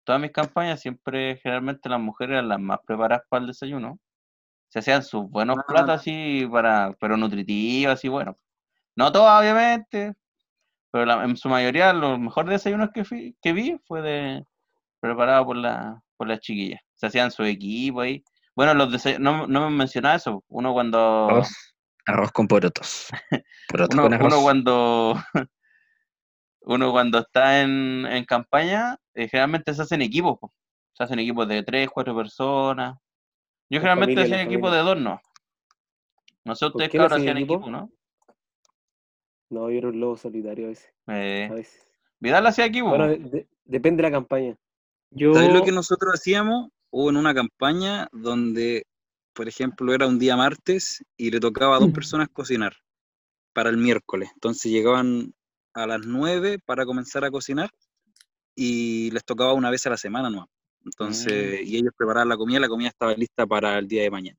[0.05, 3.99] Todas mis campañas siempre, generalmente las mujeres eran las más preparadas para el desayuno.
[4.69, 5.65] Se hacían sus buenos Ah.
[5.67, 8.37] platos así, para, pero nutritivos, así bueno.
[8.95, 10.15] No todas, obviamente,
[10.93, 14.45] pero la- en su mayoría los mejores desayunos que, fui- que vi fue de
[15.01, 16.81] preparado por, la, por las chiquillas.
[16.95, 18.23] Se hacían su equipo ahí.
[18.55, 20.45] Bueno, los no, no me mencionaba eso.
[20.49, 21.43] Uno cuando...
[22.07, 23.09] Arroz, con porotos.
[23.69, 24.33] Porotos uno, con arroz.
[24.33, 25.15] uno cuando
[26.63, 30.53] uno cuando está en, en campaña, eh, generalmente se hacen equipos, po.
[30.93, 32.97] se hacen equipos de tres, cuatro personas.
[33.69, 34.83] Yo En generalmente hacía en equipo familia.
[34.85, 35.21] de dos, no.
[36.45, 37.55] No sé, ustedes cabros hacían equipo?
[37.55, 37.91] equipo, ¿no?
[39.51, 40.93] No, yo era un lobo solitario a veces.
[41.09, 41.89] Eh, A veces.
[42.21, 42.89] Vidal hacía equipo.
[42.89, 44.57] Bueno, de- depende de la campaña.
[45.11, 46.69] Yo, ¿Sabes lo que nosotros hacíamos?
[46.91, 48.87] Hubo en una campaña donde,
[49.37, 52.75] por ejemplo, era un día martes y le tocaba a dos personas cocinar
[53.53, 54.31] para el miércoles.
[54.35, 55.35] Entonces llegaban
[55.75, 57.71] a las 9 para comenzar a cocinar
[58.55, 60.49] y les tocaba una vez a la semana nomás.
[60.85, 64.39] Entonces, y ellos preparaban la comida, la comida estaba lista para el día de mañana.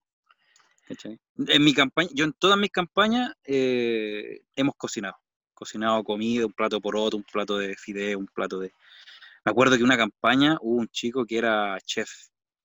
[0.87, 1.19] ¿Cachai?
[1.47, 5.15] En mi campaña, yo en todas mis campañas eh, hemos cocinado.
[5.53, 8.71] Cocinado comida, un plato de poroto, un plato de fideo, un plato de,
[9.45, 12.09] me acuerdo que una campaña hubo un chico que era chef.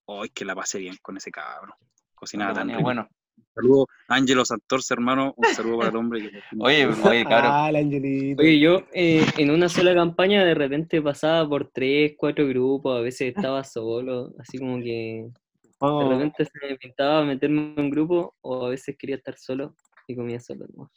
[0.06, 1.74] Hoy que la pasé bien con ese cabrón.
[2.22, 2.82] Cocinaba tan rico.
[2.82, 3.08] bueno.
[3.54, 5.34] Saludo, Ángelo Santorce, hermano.
[5.36, 6.30] Un saludo para el hombre.
[6.30, 6.38] que.
[6.58, 7.50] Oye, oye, cabrón.
[7.52, 8.36] Ah, el.
[8.38, 13.00] Oye, yo eh, en una sola campaña de repente pasaba por tres, cuatro grupos, a
[13.02, 15.32] veces estaba solo, así como que de
[15.80, 19.74] Vamos, repente se me pintaba meterme en un grupo o a veces quería estar solo
[20.06, 20.64] y comía solo.
[20.74, 20.82] ¿no?
[20.84, 20.90] un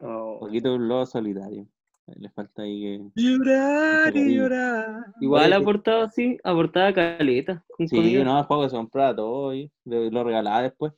[0.00, 1.66] Oh, poquito de un lobo solitario.
[2.16, 3.22] Le falta ahí que.
[3.22, 5.06] Llorar y llorar.
[5.20, 7.64] Igual aportaba así, aportaba caleta.
[7.76, 8.24] Sí, comida.
[8.24, 10.92] no, el juego se compraba todo y lo regalaba después.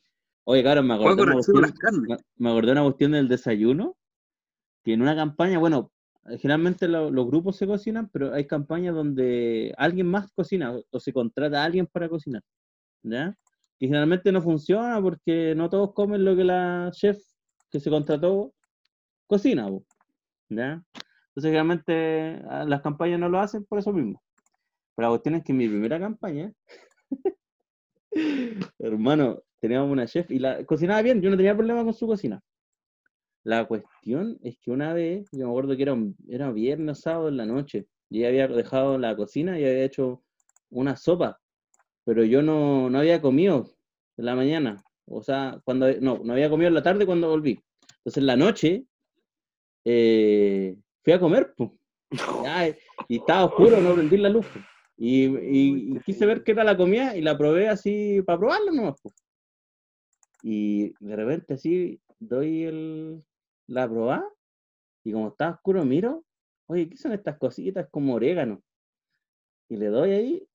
[0.44, 2.24] Oye, cabrón, me acordé, una cuestión, carnes.
[2.36, 3.96] me, acordé de una cuestión del desayuno,
[4.82, 5.92] que en una campaña, bueno,
[6.38, 11.00] generalmente lo- los grupos se cocinan, pero hay campañas donde alguien más cocina o, o
[11.00, 12.42] se contrata a alguien para cocinar,
[13.02, 13.36] ¿ya?
[13.78, 17.18] Y generalmente no funciona porque no todos comen lo que la chef
[17.70, 18.52] que se contrató
[19.26, 19.84] cocina, po,
[20.50, 20.82] ¿ya?
[21.28, 24.22] Entonces generalmente ah, las campañas no lo hacen por eso mismo.
[24.96, 26.52] Pero la cuestión es que en mi primera campaña,
[28.78, 32.40] hermano, teníamos una chef y la cocinaba bien, yo no tenía problema con su cocina.
[33.44, 37.28] La cuestión es que una vez, yo me acuerdo que era, un- era viernes sábado
[37.28, 40.22] en la noche, y ella había dejado la cocina y había hecho
[40.70, 41.40] una sopa,
[42.04, 43.70] pero yo no, no había comido
[44.16, 47.60] en la mañana, o sea, cuando, no, no había comido en la tarde cuando volví.
[47.98, 48.84] Entonces en la noche
[49.84, 51.70] eh, fui a comer, pues.
[53.08, 54.46] Y estaba oscuro, no prendí la luz.
[54.46, 54.60] po.
[54.96, 58.70] Y, y- y quise ver qué era la comida y la probé así para probarla
[58.72, 59.00] nomás.
[59.00, 59.10] po.
[60.42, 63.22] Y de repente así doy el,
[63.66, 64.24] la probada
[65.04, 66.24] y como estaba oscuro miro,
[66.66, 68.62] oye, ¿qué son estas cositas como orégano?
[69.68, 70.46] Y le doy ahí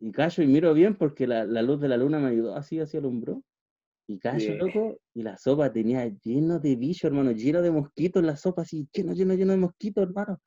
[0.00, 2.80] y callo y miro bien porque la, la luz de la luna me ayudó así,
[2.80, 3.42] así alumbró.
[4.08, 4.58] Y callo, Bien.
[4.58, 8.86] loco, y la sopa tenía lleno de bichos, hermano, lleno de mosquitos, la sopa así,
[8.92, 10.40] lleno, lleno, lleno de mosquitos, hermano.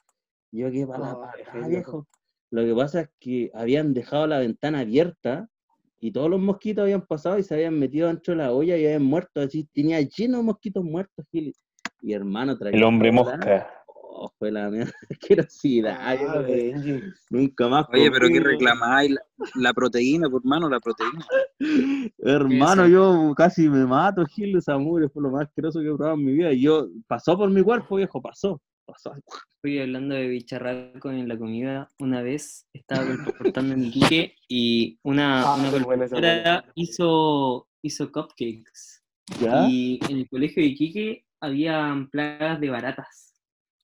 [0.52, 2.08] Y Yo quedé para la Oh, qué patada, viejo.
[2.52, 5.48] Lo que pasa es que habían dejado la ventana abierta
[6.00, 8.86] y todos los mosquitos habían pasado y se habían metido dentro de la olla y
[8.86, 9.41] habían muerto.
[9.41, 11.54] Así tenía lleno de mosquitos muertos, Gil.
[12.02, 13.79] Y hermano, tragué El hombre la- mosca.
[14.21, 14.91] Oh, fue la mierda.
[15.10, 15.97] Asquerosidad.
[15.97, 16.45] Ah.
[17.29, 17.86] Nunca más.
[17.93, 19.12] Oye, pero ¿qué comí, reclamáis?
[19.12, 19.21] La,
[19.55, 21.25] la proteína, por mano, la proteína.
[22.17, 26.15] Hermano, yo casi me mato, Gil, esa mugre fue lo más asqueroso que he probado
[26.17, 26.51] en mi vida.
[26.51, 28.62] Y yo, pasó por mi cuerpo, viejo, pasó.
[28.86, 29.13] Pasó.
[29.62, 31.88] Fui hablando de bicharraco en la comida.
[31.99, 39.01] Una vez estaba colportando en Iquique y una, Ah, una buena hizo cupcakes.
[39.39, 39.65] ¿Ya?
[39.69, 43.29] Y en el colegio de Iquique había plagas de baratas.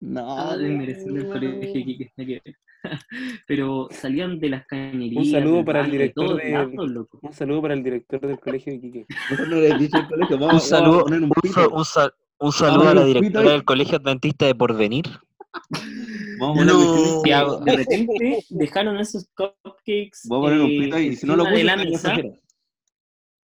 [0.06, 0.58] No.
[0.58, 2.56] Desmereciendo el colegio de Iquique, nada que ver.
[3.48, 5.24] Pero salían de las cañerías.
[5.32, 7.20] saludo del para el director de- lados, loco.
[7.24, 8.78] Un saludo para el director del colegio de
[9.48, 11.32] no le dicho colegio, vamos, Un vamos a saludo, poner un un,
[11.74, 11.86] un
[12.38, 15.06] un saludo a a la un directora del Colegio Adventista de Porvenir.
[16.40, 17.06] Vamos a un.
[17.14, 17.60] Santiago.
[17.60, 21.08] De repente dejaron esos cupcakes Vamos a poner un eh, pito ahí.
[21.08, 22.14] Y si no lo de puse, la no mesa.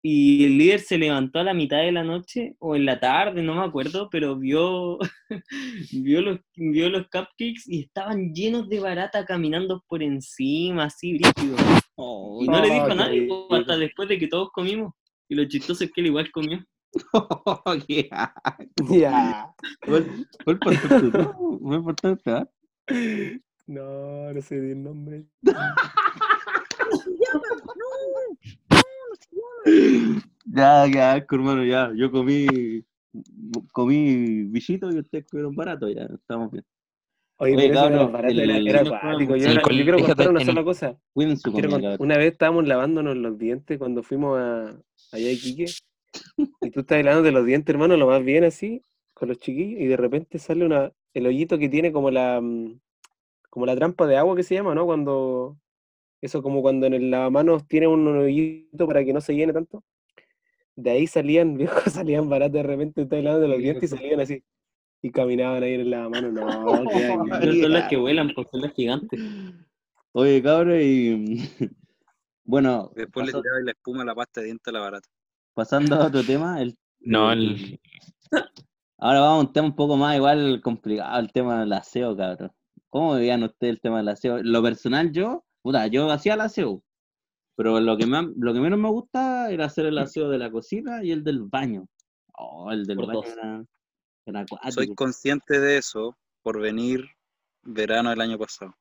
[0.04, 3.44] Y el líder se levantó a la mitad de la noche o en la tarde,
[3.44, 4.98] no me acuerdo, pero vio,
[5.92, 11.56] vio, los, vio los cupcakes y estaban llenos de barata caminando por encima, así brígido.
[11.96, 14.94] Oh, Y no le Oh, dijo a nadie hasta después de que todos comimos.
[15.30, 16.60] Y lo chistoso es que él igual comió.
[17.88, 18.66] qué asco.
[18.90, 19.48] Ya.
[19.86, 21.18] ¿Cuál cuál importante?
[21.18, 21.34] ¿no?
[21.62, 22.50] Muy importante, ¿ah?
[23.68, 25.26] No, no sé el nombre.
[30.46, 31.92] Ya, ya, hermano, ya.
[31.96, 32.84] Yo comí,
[33.72, 36.66] comí bichito y ustedes comieron barato, ya, estamos bien.
[37.38, 39.36] Oye, Oye, cabrón, era, el- era el- acuático.
[39.36, 40.98] Yo, era- yo quiero contar una sola cosa.
[41.52, 44.70] Comida, una vez estábamos lavándonos los dientes cuando fuimos a
[45.12, 45.66] allá a Iquique.
[46.62, 49.82] Y tú estás lavando de los dientes, hermano, lo más bien así, con los chiquillos,
[49.82, 52.80] y de repente sale una, el hoyito que tiene como la mm,
[53.50, 54.86] como la trampa de agua que se llama, ¿no?
[54.86, 55.58] Cuando
[56.22, 59.84] eso como cuando en el lavamanos tiene un hoyito para que no se llene tanto.
[60.76, 64.44] De ahí salían, viejo, salían baratos de repente, estás lavando los dientes y salían así.
[65.04, 66.32] Y caminaban ahí en el lavamanos.
[66.34, 69.20] No, qué Pero son las que vuelan, pues son las gigantes.
[70.14, 71.38] Oye, cabrón, y.
[72.44, 75.08] Bueno, Después le tiraba la espuma a la pasta de dientes a la barata.
[75.54, 77.80] pasando a otro tema, el, No, el- el-
[78.98, 82.52] ahora vamos a un tema un poco más igual complicado, el tema del aseo, cabrón.
[82.90, 84.40] ¿Cómo veían ustedes el tema del aseo?
[84.40, 86.84] En Lo personal, yo, puta, yo hacía el aseo,
[87.56, 90.52] pero lo que, más, lo que menos me gusta era hacer el aseo de la
[90.52, 91.88] cocina y el del baño.
[92.34, 93.66] Oh, el del Por baño era,
[94.26, 94.72] era.
[94.72, 97.06] Soy consciente de eso por venir
[97.64, 98.74] verano del año pasado.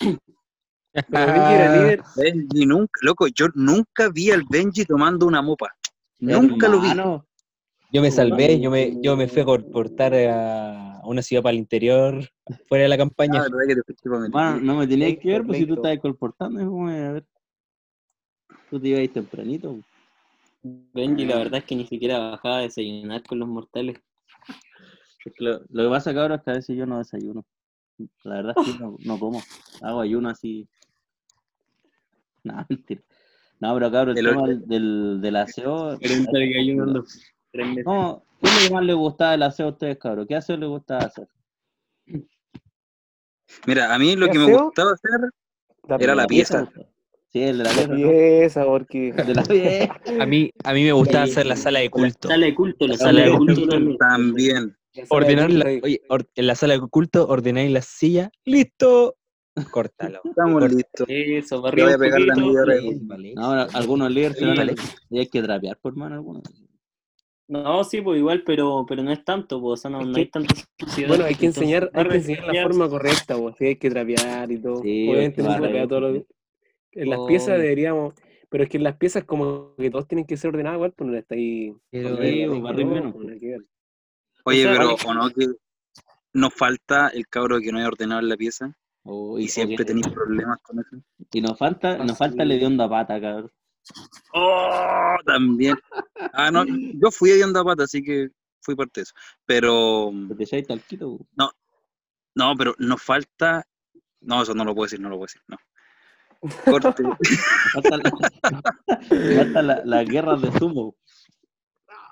[0.92, 2.02] Pero Benji era líder.
[2.16, 5.74] Benji nunca, loco, yo nunca vi al Benji tomando una mopa.
[6.20, 6.88] Nunca lo vi.
[7.92, 11.58] Yo me salvé, yo me, yo me fui a cortar a una ciudad para el
[11.58, 12.28] interior,
[12.68, 13.44] fuera de la Ah, campaña.
[13.44, 14.24] que te meter.
[14.26, 17.12] hermano, no me tenías que ver, pues si tú estabas colportando, ¿cómo me iba a
[17.12, 17.26] ver?
[18.70, 19.78] Tú te ibas ahí tempranito.
[20.62, 23.96] Benji, la verdad es que ni siquiera bajaba a desayunar con los mortales.
[25.24, 27.44] Es que lo, lo que pasa, cabrón, es que a veces yo no desayuno.
[28.24, 29.42] La verdad es que no, no como.
[29.80, 30.68] Hago ayuno así.
[32.44, 33.02] No, mentira.
[33.58, 35.98] No, pero cabrón, el El- tema del, del, del aseo.
[37.84, 40.26] No, ¿qué es lo que más les gustaba del aseo a ustedes, cabrón?
[40.26, 41.28] ¿Qué aseo les gustaba hacer?
[43.66, 46.68] Mira, a mí lo ¿Qué que me gustaba hacer era la pieza.
[47.32, 48.64] Sí, el de la La pieza.
[48.64, 49.12] porque.
[49.12, 50.00] De la pieza.
[50.20, 51.32] A mí, a mí me gustaba Sí.
[51.32, 52.28] hacer la sala de culto.
[52.28, 53.98] Sala de culto, la Sala sala de culto también.
[53.98, 54.76] También.
[55.10, 59.16] Ordenar la, oye, or- en la sala de culto, ordenáis la silla, listo,
[59.70, 60.20] córtalo.
[60.24, 60.74] Estamos Corta.
[60.74, 61.06] listos.
[61.10, 62.76] Eso, Yo barrio voy a pegar la poquito, media hora
[63.36, 64.74] ahora algunos líderes se van a-
[65.10, 66.42] y hay que trapear, por mano, algunos.
[67.48, 70.20] No, sí, pues igual, pero, pero no es tanto, pues, o sea, no, no que-
[70.22, 71.08] hay tanta suciedad.
[71.08, 73.54] Bueno, hay que Entonces, enseñar, hay que enseñar la forma correcta, vos.
[73.58, 74.82] Sí, hay que trapear y todo.
[74.82, 76.26] Sí, Obviamente hay no que se trapea barrer, todo lo sí.
[76.92, 77.60] En las piezas Obvio.
[77.60, 78.14] deberíamos.
[78.48, 81.10] Pero es que en las piezas, como que todos tienen que ser ordenados igual, pues
[81.10, 81.74] no está ahí.
[81.90, 83.60] Pero, eh, pues, barrer menos, pues, nada que ver.
[84.44, 84.94] Oye, O sea, pero.
[85.10, 85.46] ¿o no que
[86.32, 88.76] nos falta el cabro que no es ordenado en la pieza?
[89.04, 90.96] O- Y siempre o- tenéis problemas con eso.
[91.32, 93.50] Y nos falta, nos falta el hediondo a pata, cabrón.
[94.34, 95.16] ¡Oh!
[95.24, 95.76] También.
[96.32, 98.28] Ah, no, yo fui de onda pata, así que
[98.60, 99.14] fui parte de eso.
[99.44, 101.18] Pero, Porque ya hay talquito.
[101.18, 101.50] po.
[102.34, 103.66] no, pero nos falta.
[104.20, 105.56] No, eso no lo puedo decir, no lo puedo decir, no.
[106.64, 107.02] Corte.
[107.72, 108.10] Falta la,
[109.36, 110.94] falta la, las guerras de sumo.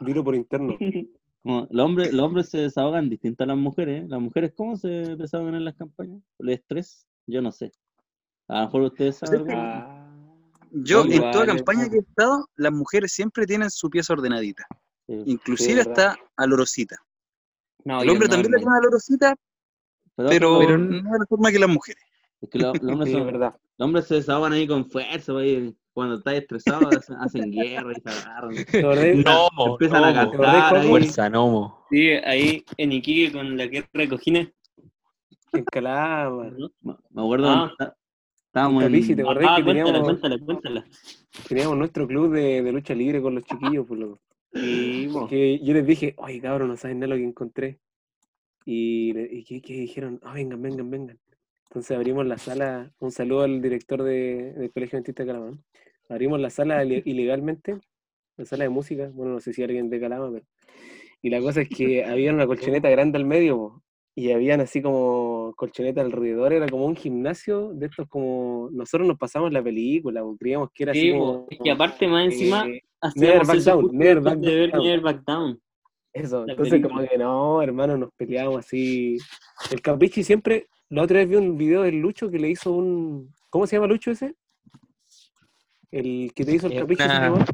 [0.00, 0.76] Dilo por interno.
[1.42, 4.04] Como los, hombres, los hombres se desahogan distinto a las mujeres.
[4.04, 4.06] ¿eh?
[4.08, 6.22] ¿Las mujeres cómo se desahogan en las campañas?
[6.36, 7.06] ¿Por el estrés?
[7.26, 7.70] Yo no sé.
[8.48, 9.46] A lo mejor ustedes saben.
[10.82, 14.66] Yo, en toda campaña que he estado, las mujeres siempre tienen su pieza ordenadita.
[15.06, 15.22] Sí.
[15.26, 15.92] Inclusive verdad.
[15.92, 16.96] está alorosita.
[17.84, 18.58] No, El hombre no, también le hermano.
[18.80, 19.36] tiene alorosita,
[20.16, 22.02] Pero, pero, pero- no de la forma que las mujeres.
[22.40, 23.54] es que los, los hombres sí, son- verdad.
[23.78, 25.32] los hombres se desahogan ahí con fuerza.
[25.92, 26.88] cuando estás estresado
[27.20, 28.50] hacen, guerra y se agarran.
[29.72, 30.76] Empiezan a cantar.
[30.76, 30.88] ahí.
[30.88, 31.84] Fuerza, nomo.
[31.90, 34.48] Sí, ahí en Iquique con la guerra de cojines.
[35.52, 36.70] ¿no?
[36.80, 37.72] Me me acuerdo Ah.
[38.54, 38.92] Estábamos en.
[38.92, 40.84] Capichi, ¿te acordás Ah, que cuéntala, teníamos, cuéntala, cuéntala.
[41.48, 43.84] teníamos nuestro club de, de lucha libre con los chiquillos?
[43.86, 44.20] Pues, loco?
[44.52, 45.26] Sí, po.
[45.26, 47.80] Que yo les dije, oye, cabrón, no saben nada lo que encontré.
[48.64, 51.18] Y, y que, que dijeron, ah, vengan, vengan, vengan.
[51.68, 55.58] Entonces abrimos la sala, un saludo al director de- del Colegio Dentista de Calama.
[56.08, 57.78] Abrimos la sala ile- ilegalmente,
[58.36, 60.46] la sala de música, bueno, no sé si alguien de Calama, pero...
[61.20, 63.82] Y la cosa es que había una colchoneta grande al medio, po,
[64.16, 68.68] y habían así como colchoneta alrededor, era como un gimnasio de estos como...
[68.72, 71.44] Nosotros nos pasamos la película, po, creíamos que era así Sí, como...
[71.44, 71.46] po.
[71.50, 74.84] Es que aparte más encima eh, hacíamos Back Down, Never Back de ver Down.
[74.84, 75.60] Never Back Down.
[76.12, 79.18] Eso, la entonces como que no, hermano, nos peleábamos así.
[79.72, 83.34] El Capichi siempre, la otra vez vi un video del Lucho que le hizo un,
[83.50, 84.36] ¿cómo se llama Lucho ese?
[85.90, 87.44] El que te hizo el Capichi, una-.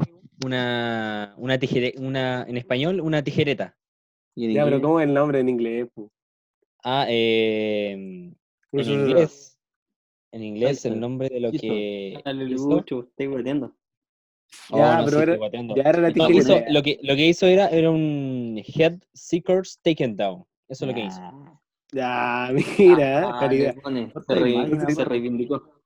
[0.43, 3.77] Una, una tijere, una, en español, una tijereta.
[4.35, 5.87] y en Ya, pero ¿cómo es el nombre en inglés?
[5.95, 6.11] pu?
[6.83, 8.35] Ah, eh, en
[8.73, 9.59] inglés.
[10.33, 12.71] En inglés el nombre de lo que Dale, hizo.
[12.71, 13.77] Lucho, estoy guardiando.
[14.71, 15.51] Oh, Ya, no, pero sí, era-.
[15.77, 16.39] Ya era la No, tijera.
[16.39, 20.45] hizo- lo, que, lo que hizo era, era un Head Seekers Taken Down.
[20.69, 21.21] Eso es lo que hizo.
[21.93, 23.75] Ah, Ya, mira, Ah, calidad.
[23.83, 25.83] pone, No se, re- reivindicó.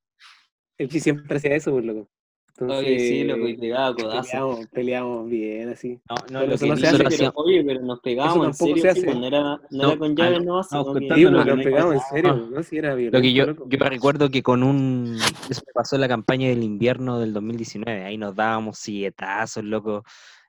[0.77, 2.11] El siempre hacía eso, por loco.
[2.57, 4.23] Entonces, Oye, sí, loco, y pegaba codazo.
[4.31, 5.99] peleamos, peleamos bien, así.
[6.09, 8.43] No, no, Pero lo eso que no se hace, Pero, oye, pero nos pegábamos en
[8.53, 9.05] tampoco serio, se sí, hace.
[9.07, 12.01] pues, no era, no No, era con llaves, no, que- contando Sí, nos pegamos en
[12.13, 12.49] serio, Ah.
[12.55, 12.63] ¿no?
[12.63, 13.67] Si era Lo que violento, yo, loco.
[13.69, 15.17] yo recuerdo que con un.
[15.51, 18.05] Eso me pasó en la campaña del invierno del 2019.
[18.05, 20.05] Ahí nos dábamos silletazos, loco.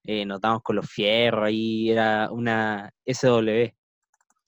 [0.07, 1.45] eh, nos dábamos con los fierros.
[1.45, 3.73] Ahí era una SW.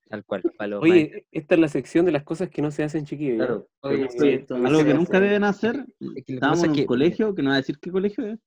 [0.09, 0.41] Tal cual.
[0.57, 1.11] para los maestros.
[1.15, 3.37] Oye, esta es la sección de las cosas que no se hacen, chiquillos.
[3.37, 3.67] Claro.
[3.81, 4.97] Oye, Porque sí, esto no algo que hace.
[4.97, 7.77] nunca deben hacer, Es que estábamos en un que- colegio, que no va a decir
[7.79, 8.39] qué colegio es,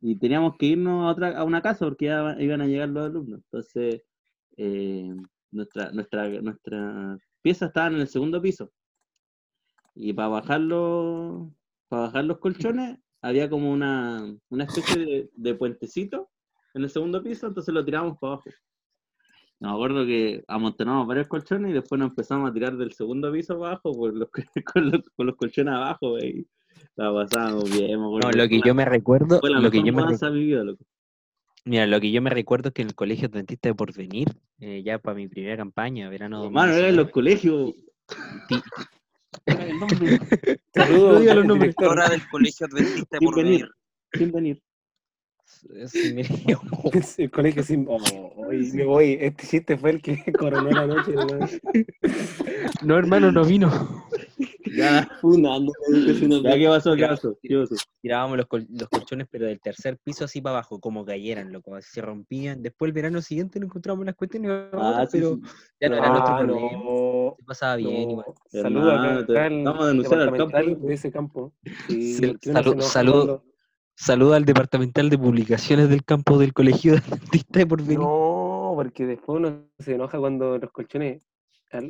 [0.00, 3.06] y teníamos que irnos a otra a una casa porque ya iban a llegar los
[3.06, 3.40] alumnos.
[3.44, 4.02] Entonces,
[4.56, 5.14] eh,
[5.50, 8.72] nuestra, nuestra, nuestra pieza estaba en el segundo piso.
[9.94, 11.48] Y para bajar los,
[11.88, 16.30] para bajar los colchones, había como una, una especie de, de puentecito
[16.74, 18.50] en el segundo piso, entonces lo tiramos para abajo.
[19.58, 23.54] Me acuerdo que amontonamos varios colchones y después nos empezamos a tirar del segundo piso
[23.54, 24.28] abajo por los,
[24.72, 26.46] con, los, con los colchones abajo y
[26.96, 27.98] la pasábamos bien.
[28.00, 28.30] me acuerdo.
[28.30, 29.40] No, lo que yo me recuerdo.
[29.40, 30.84] Fue la Lo que yo me loco.
[31.64, 34.28] Mira, lo que yo me recuerdo es que en el colegio Dentista de Porvenir,
[34.60, 37.74] eh, ya para mi primera campaña, verano Mano, era en los 2019, colegios.
[40.74, 41.74] Saludos No los nombres.
[41.74, 41.88] director.
[41.88, 43.52] Hora del colegio adventista Sin por venir.
[43.52, 43.70] venir.
[44.12, 44.62] Sin venir.
[47.02, 47.86] sí, El colegio sin.
[47.88, 49.18] Oh, y me voy.
[49.20, 51.12] Este chiste fue el que coronó la noche.
[51.14, 51.26] ¿no?
[52.82, 53.70] No, hermano, no vino.
[54.76, 55.72] Ya, Funando,
[56.42, 56.94] ya, ¿qué pasó?
[56.94, 57.08] ¿Qué Ya.
[57.08, 57.38] pasó?
[57.42, 57.76] ¿Qué pasó?
[58.02, 61.74] Tirábamos los, col- los colchones, pero del tercer piso así para abajo, como cayeran, loco,
[61.74, 62.62] así se rompían.
[62.62, 65.40] Después el verano siguiente nos encontramos las cuestiones, Ah, sí, pero sí.
[65.80, 66.70] ya no era nuestro Ah, problema.
[66.84, 67.34] no.
[67.38, 68.10] Se pasaba bien no.
[68.10, 68.26] igual.
[68.50, 69.26] Saludos al
[69.64, 70.86] vamos a denunciar al campo.
[70.86, 71.54] de ese campo.
[71.88, 72.32] Sí, Sí, uno
[73.96, 77.58] se salud- enoja salud- cuando- Saludo al departamental de publicaciones del campo del colegio Dentista
[77.60, 77.98] de Porvenir.
[77.98, 81.22] No, porque después uno se enoja cuando los colchones,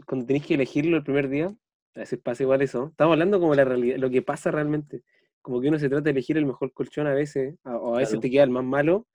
[0.07, 1.47] cuando tenés que elegirlo el primer día,
[1.95, 2.88] a veces pasa igual eso.
[2.92, 5.03] Estamos hablando como la realidad, lo que pasa realmente.
[5.42, 7.99] Como que uno se trata de elegir el mejor colchón a veces, a- o a
[7.99, 8.21] veces Claro.
[8.23, 9.07] te queda el más malo,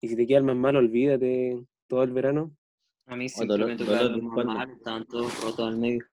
[0.00, 2.50] y si te queda el más malo, olvídate todo el verano.
[3.06, 4.54] A mí siempre dolor- me tocaba dolor de los espalda.
[4.54, 6.04] mal, estaban todos rotos al medio.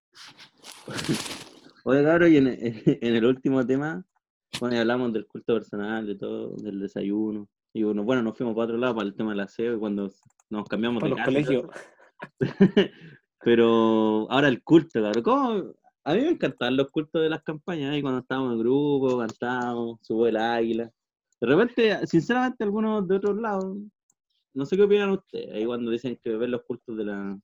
[1.85, 2.47] Oye, cabrón, y en,
[3.01, 4.05] en el último tema,
[4.59, 7.47] bueno, y hablamos del culto personal, de todo, del desayuno.
[7.73, 10.11] Y bueno, bueno, nos fuimos para otro lado, para el tema del aseo, y cuando
[10.49, 11.65] nos cambiamos Para de los colegios.
[13.43, 15.23] Pero ahora el culto, cabrón.
[15.23, 15.73] ¿Cómo?
[16.05, 19.99] A mí me encantaban los cultos de las campañas, ahí cuando estábamos en grupo, cantábamos,
[20.01, 20.91] subo el águila.
[21.39, 23.77] De repente, sinceramente, algunos de otros lados,
[24.53, 27.39] no sé qué opinan ustedes, ahí cuando dicen que ven los cultos de, la,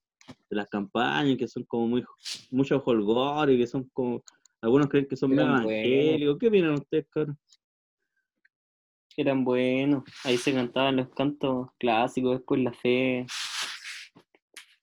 [0.50, 2.04] de las campañas, que son como muy,
[2.52, 4.24] mucho holgor y que son como,
[4.62, 6.38] algunos creen que son medio evangélicos.
[6.39, 7.38] ¿Qué opinan ustedes, cabrón?
[9.15, 13.26] Eran buenos, ahí se cantaban los cantos clásicos, después la fe.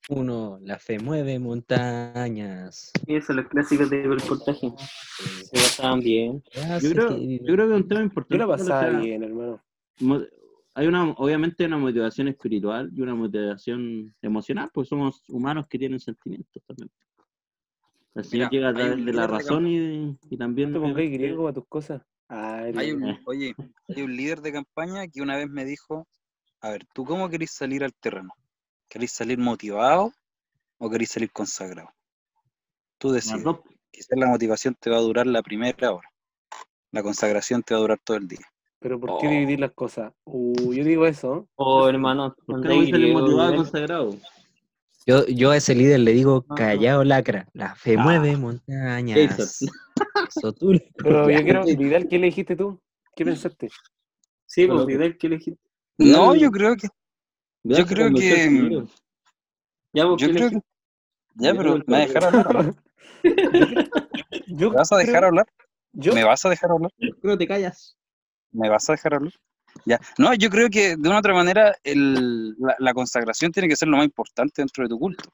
[0.09, 2.91] Uno, la fe mueve montañas.
[3.05, 4.71] Y eso, los clásicos de reportaje.
[4.77, 6.43] Se pasaban bien.
[6.81, 8.37] Yo creo, yo creo que es un tema Yo importante.
[8.37, 9.61] la o sea, pasaba bien, hermano.
[10.75, 15.99] hay una, obviamente una motivación espiritual y una motivación emocional, porque somos humanos que tienen
[15.99, 16.89] sentimientos también.
[18.17, 20.37] El Señor Mira, llega a hay través un de la líder de razón y, y
[20.37, 20.71] también...
[20.71, 22.01] No te obviamente, griego a tus cosas.
[22.27, 23.19] Ay, Hay un, Eh.
[23.25, 23.55] oye,
[23.87, 26.07] hay un líder de campaña que una vez me dijo,
[26.61, 28.33] a ver, ¿tú cómo querés salir al terreno?
[28.89, 30.11] ¿Querés salir motivado
[30.77, 31.89] o querés salir consagrado?
[32.97, 33.43] Tú decides.
[33.43, 33.59] dos.
[33.91, 36.09] Quizás la motivación te va a durar la primera hora.
[36.91, 38.45] La consagración te va a durar todo el día.
[38.79, 39.29] Pero ¿por qué Oh.
[39.29, 40.13] dividir las cosas?
[40.25, 41.47] Uh, yo digo eso.
[41.55, 43.55] Oh, hermano, ¿Por qué no andáis voy a salir motivado igual.
[43.55, 44.15] consagrado?
[45.07, 46.55] Yo, yo a ese líder le digo, Ah.
[46.55, 48.03] callao lacra, la fe Ah.
[48.03, 49.17] mueve montañas.
[49.37, 49.69] Jason.
[50.27, 52.79] Eso tú le- Pero yo quiero, Vidal, ¿qué le dijiste tú?
[53.15, 53.69] ¿Qué pensaste?
[54.45, 55.61] Sí, pues, Vidal, ¿qué elegiste?
[55.97, 56.87] No, Vidal- yo creo que,
[57.63, 58.87] Yo creo convirtió que-.
[59.93, 60.55] Ya, pues, yo ¿qué creo que,
[61.35, 62.65] ya, Yo pero ¿me vas a dejar hablar?
[62.65, 62.75] no?
[64.47, 65.45] Yo ¿Me vas a dejar hablar?
[65.93, 66.91] Yo, ¿Me vas a dejar hablar?
[66.97, 67.97] Creo que te callas.
[68.51, 69.33] ¿Me vas a dejar hablar?
[69.85, 69.99] Ya.
[70.17, 73.87] No, yo creo que de una otra manera el- la, la consagración tiene que ser
[73.87, 75.29] lo más importante dentro de tu culto.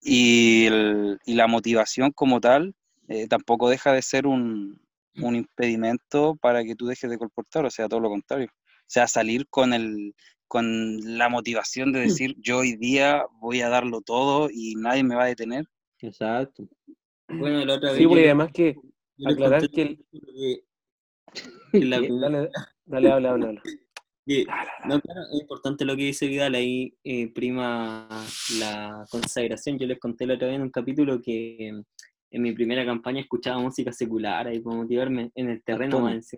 [0.00, 2.74] Y, el- y la motivación como tal
[3.08, 4.80] eh, tampoco deja de ser un,
[5.16, 8.48] un impedimento para que tú dejes de colportar, o sea, todo lo contrario.
[8.52, 10.14] O sea, salir con, el,
[10.46, 15.14] con la motivación de decir, yo hoy día voy a darlo todo y nadie me
[15.14, 15.64] va a detener.
[16.00, 16.68] Exacto.
[17.28, 18.76] Bueno, la otra vez sí, yo porque además que
[19.24, 20.62] aclarar que el- que-
[21.72, 22.00] que la-.
[22.20, 22.50] Dale,
[22.88, 23.62] dale, habla, habla, habla.
[24.86, 28.08] no, claro, es importante lo que dice Vidal, ahí eh, prima
[28.58, 29.78] la consagración.
[29.78, 31.82] Yo les conté la otra vez en un capítulo que eh,
[32.30, 36.36] en mi primera campaña escuchaba música secular ahí para motivarme en el terreno más.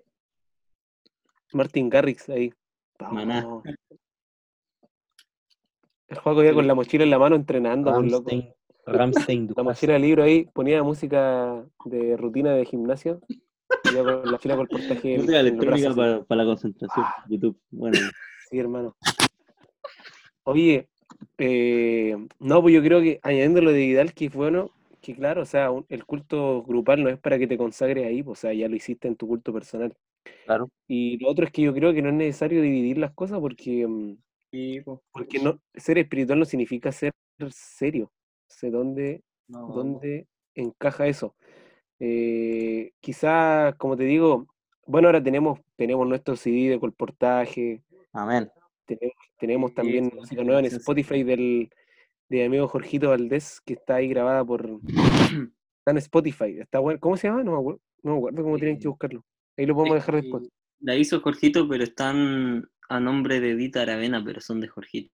[1.52, 2.52] Martin Garrix ahí.
[3.10, 3.46] Maná.
[6.08, 8.30] El juego ya con la mochila en la mano entrenando, por loco.
[8.30, 8.54] Ramstein,
[8.86, 13.20] Ramstein La mochila de libro ahí ponía música de rutina de gimnasio.
[13.94, 15.14] Con la fila por portaje.
[15.14, 15.96] en- Música en los brazos, electrónica así.
[15.96, 17.06] para, para la concentración.
[17.28, 17.58] YouTube.
[17.70, 17.98] Bueno,
[18.50, 18.96] Sí, hermano.
[20.44, 20.88] Oye,
[21.38, 24.70] eh, no, pues yo creo que añadiendo lo de Vidal, que es bueno,
[25.00, 28.22] que claro, o sea, un- el culto grupal no es para que te consagres ahí,
[28.22, 29.94] pues, o sea, ya lo hiciste en tu culto personal.
[30.44, 30.68] Claro.
[30.88, 33.86] Y lo otro es que yo creo que no es necesario dividir las cosas porque,
[33.86, 34.16] mm,
[34.50, 35.02] Sí, po.
[35.12, 37.12] porque no, ser espiritual no significa ser
[37.50, 38.10] serio.
[38.48, 40.26] sé dónde, No, dónde
[40.56, 41.34] encaja eso.
[42.00, 44.46] Eh, quizás, como te digo,
[44.86, 47.82] bueno, ahora tenemos, tenemos nuestro CD de colportaje,
[48.12, 48.50] Amén.
[49.38, 50.66] tenemos, también sí, música nueva en.
[50.66, 51.70] Spotify del,
[52.28, 54.68] de mi amigo Jorgito Valdés, que está ahí grabada por...
[55.80, 57.00] Está en Spotify, está bueno.
[57.00, 57.42] ¿Cómo se llama?
[57.42, 59.24] No me acuerdo, no me acuerdo cómo tienen que Eh, buscarlo.
[59.56, 60.46] Ahí lo podemos dejar después.
[60.80, 65.10] La hizo Jorgito, pero están a nombre de Dita Aravena, pero son de Jorgito.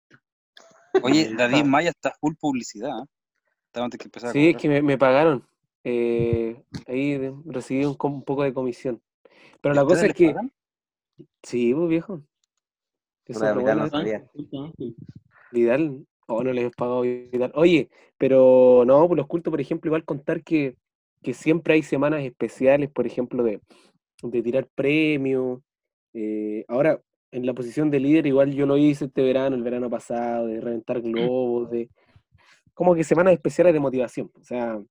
[1.03, 1.35] Oye.
[1.37, 2.97] David Maya está full publicidad.
[2.99, 3.79] ¿eh?
[3.79, 5.45] Antes que Sí, es que me, me pagaron.
[5.85, 9.01] Eh, ahí recibí un, poco de comisión.
[9.61, 10.27] Pero ¿Y la cosa es que...
[10.27, 10.51] pagan?
[11.43, 12.21] Sí, pues viejo.
[13.25, 14.29] Eso Puta, es lo Vidal bueno no de- sabía.
[15.51, 17.51] Vidal, o no les he pagado Vidal.
[17.55, 20.75] Oye, pero no, por los cultos, por ejemplo, igual contar que,
[21.21, 23.61] que siempre hay semanas especiales, por ejemplo, de,
[24.23, 25.61] de tirar premios.
[26.13, 26.99] eh, ahora,
[27.31, 30.61] en la posición de líder, igual yo lo hice este verano, el verano pasado, de
[30.61, 31.89] reventar globos, de
[32.73, 34.31] como que semanas especiales de motivación.
[34.39, 34.81] O sea,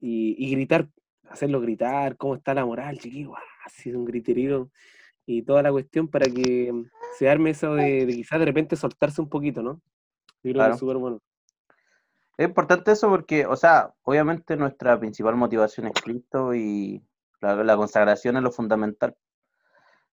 [0.00, 0.88] y, y gritar,
[1.28, 3.40] hacerlo gritar, cómo está la moral, chiquillo, ¡ah!
[3.66, 4.70] así un griterío
[5.26, 6.72] y toda la cuestión para que
[7.18, 9.74] se arme eso de, de quizás de repente soltarse un poquito, ¿no?
[10.42, 10.74] Yo creo que Claro.
[10.74, 11.20] es súper bueno.
[12.36, 17.02] Es importante eso porque, o sea, obviamente nuestra principal motivación es Cristo y
[17.42, 19.14] la, la consagración es lo fundamental.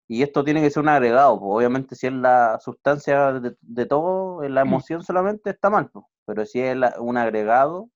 [0.09, 3.85] Y esto tiene que ser un agregado, pues, obviamente si es la sustancia de, de
[3.85, 7.89] todo, la emoción solamente está mal, pues, pero si es la- un agregado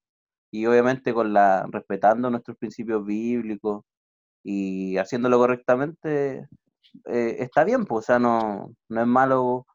[0.51, 3.83] y obviamente con la respetando nuestros principios bíblicos
[4.43, 6.47] y haciéndolo correctamente,
[7.05, 9.65] eh, está bien, pues, o sea, no, no es malo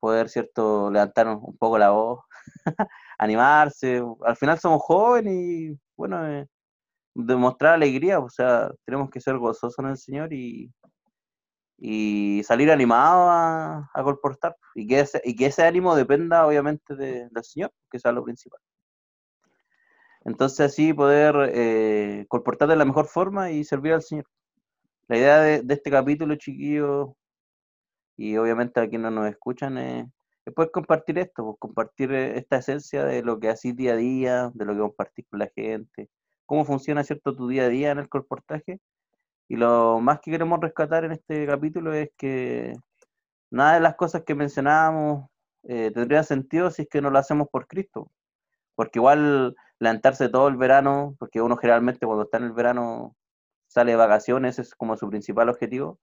[0.00, 2.20] poder, ¿cierto?, levantar un, poco la voz,
[3.18, 4.02] animarse.
[4.24, 6.46] Al final somos jóvenes y, bueno, eh,
[7.14, 10.72] demostrar alegría, o sea, tenemos que ser gozosos en el Señor y,
[11.78, 14.56] y salir animados a, a colportar.
[14.74, 18.24] Y que, ese, y que ese ánimo dependa, obviamente, de- del Señor, que sea lo
[18.24, 18.60] principal.
[20.24, 24.26] Entonces, así poder eh, colportar de la mejor forma y servir al Señor.
[25.08, 27.10] La idea de, este capítulo, chiquillos,
[28.16, 30.06] y obviamente a quienes nos escuchan, es,
[30.54, 34.50] poder compartir esto, pues, compartir eh, esta esencia de lo que haces día a día,
[34.54, 36.08] de lo que compartís con la gente,
[36.46, 38.80] cómo funciona, ¿cierto?, tu día a día en el colportaje.
[39.48, 42.74] Y lo más que queremos rescatar en este capítulo es que
[43.50, 45.30] nada de las cosas que mencionábamos
[45.64, 48.10] eh, tendría sentido si es que no lo hacemos por Cristo.
[48.74, 53.16] Porque igual levantarse todo el verano, porque uno generalmente cuando está en el verano
[53.66, 55.98] sale de vacaciones, es como su principal objetivo,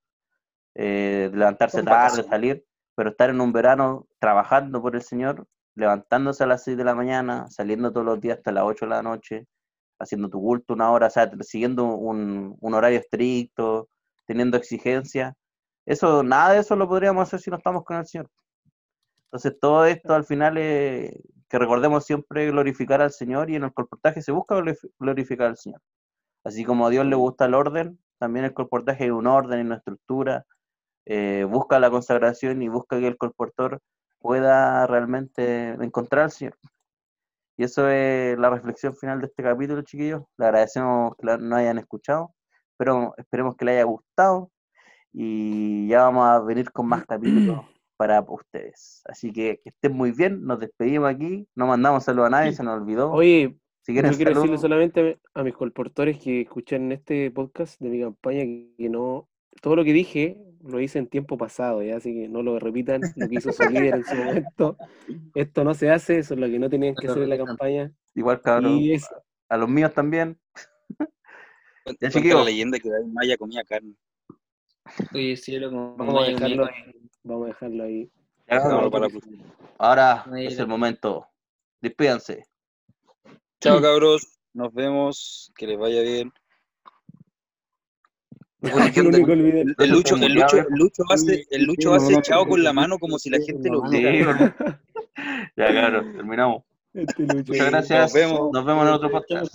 [0.76, 2.30] eh, levantarse tarde, vacaciones.
[2.30, 2.65] salir,
[2.95, 6.95] pero estar en un verano trabajando por el Señor, levantándose a las 6 de la
[6.95, 9.47] mañana, saliendo todos los días hasta las 8 de la noche,
[9.99, 13.89] haciendo tu culto una hora, o sea, siguiendo un, un horario estricto,
[14.26, 15.34] teniendo exigencias.
[15.86, 18.30] Eso, nada de eso lo podríamos hacer si no estamos con el Señor.
[19.26, 21.13] Entonces, todo esto al final es
[21.49, 25.57] que recordemos siempre glorificar al Señor y en el colportaje se busca glorif- glorificar al
[25.57, 25.81] Señor.
[26.43, 29.63] Así como a Dios le gusta el orden, también el colportaje es un orden y
[29.63, 30.45] una estructura.
[31.07, 33.79] eh, busca la consagración y busca que el colportor
[34.19, 36.57] pueda realmente encontrar al Señor.
[37.57, 40.23] Y eso es la reflexión final de este capítulo, chiquillos.
[40.37, 42.33] Le agradecemos que nos hayan escuchado,
[42.75, 44.49] pero esperemos que les haya gustado
[45.13, 47.65] y ya vamos a venir con más capítulos
[47.97, 49.01] para ustedes.
[49.05, 52.63] Así que que estén muy bien, nos despedimos aquí, no mandamos saludos a nadie, se
[52.63, 53.11] nos olvidó.
[53.11, 57.29] Oye, si quieren yo quiero decirle saludos, solamente a mis colportores que escuchan en este
[57.31, 59.27] podcast de mi campaña que no,
[59.61, 61.97] todo lo que dije lo hice en tiempo pasado, ¿ya?
[61.97, 64.77] así que no lo repitan, lo que hizo su líder en su momento.
[65.35, 67.29] Esto no se hace, eso es lo que no tenían que No lo hacer en
[67.29, 67.91] la campaña.
[68.15, 69.07] igual cabrón, Y es,
[69.47, 70.39] a los míos también.
[72.01, 73.93] Ya, la leyenda que Maya comía carne.
[75.13, 76.95] Oye, cielo, como vamos a dejarlo ahí,
[77.26, 78.09] vamos a dejarlo ahí.
[78.47, 79.07] Ya, para-
[79.78, 81.28] Ahora es el momento.
[81.82, 82.45] Despídanse.
[83.59, 84.39] Chao, cabros.
[84.53, 85.51] Nos vemos.
[85.57, 86.32] Que les vaya bien.
[88.61, 92.63] Oye, ¿qué El único Lucho, el, Lucho, el Lucho hace, el Lucho hace chao con
[92.63, 94.55] la no, mano como si la gente lo viera.
[95.55, 96.63] Ya, claro, terminamos.
[96.93, 97.51] Este Lucho.
[97.51, 98.01] Muchas gracias.
[98.01, 98.51] Nos vemos.
[98.53, 99.53] Nos vemos en otro podcast.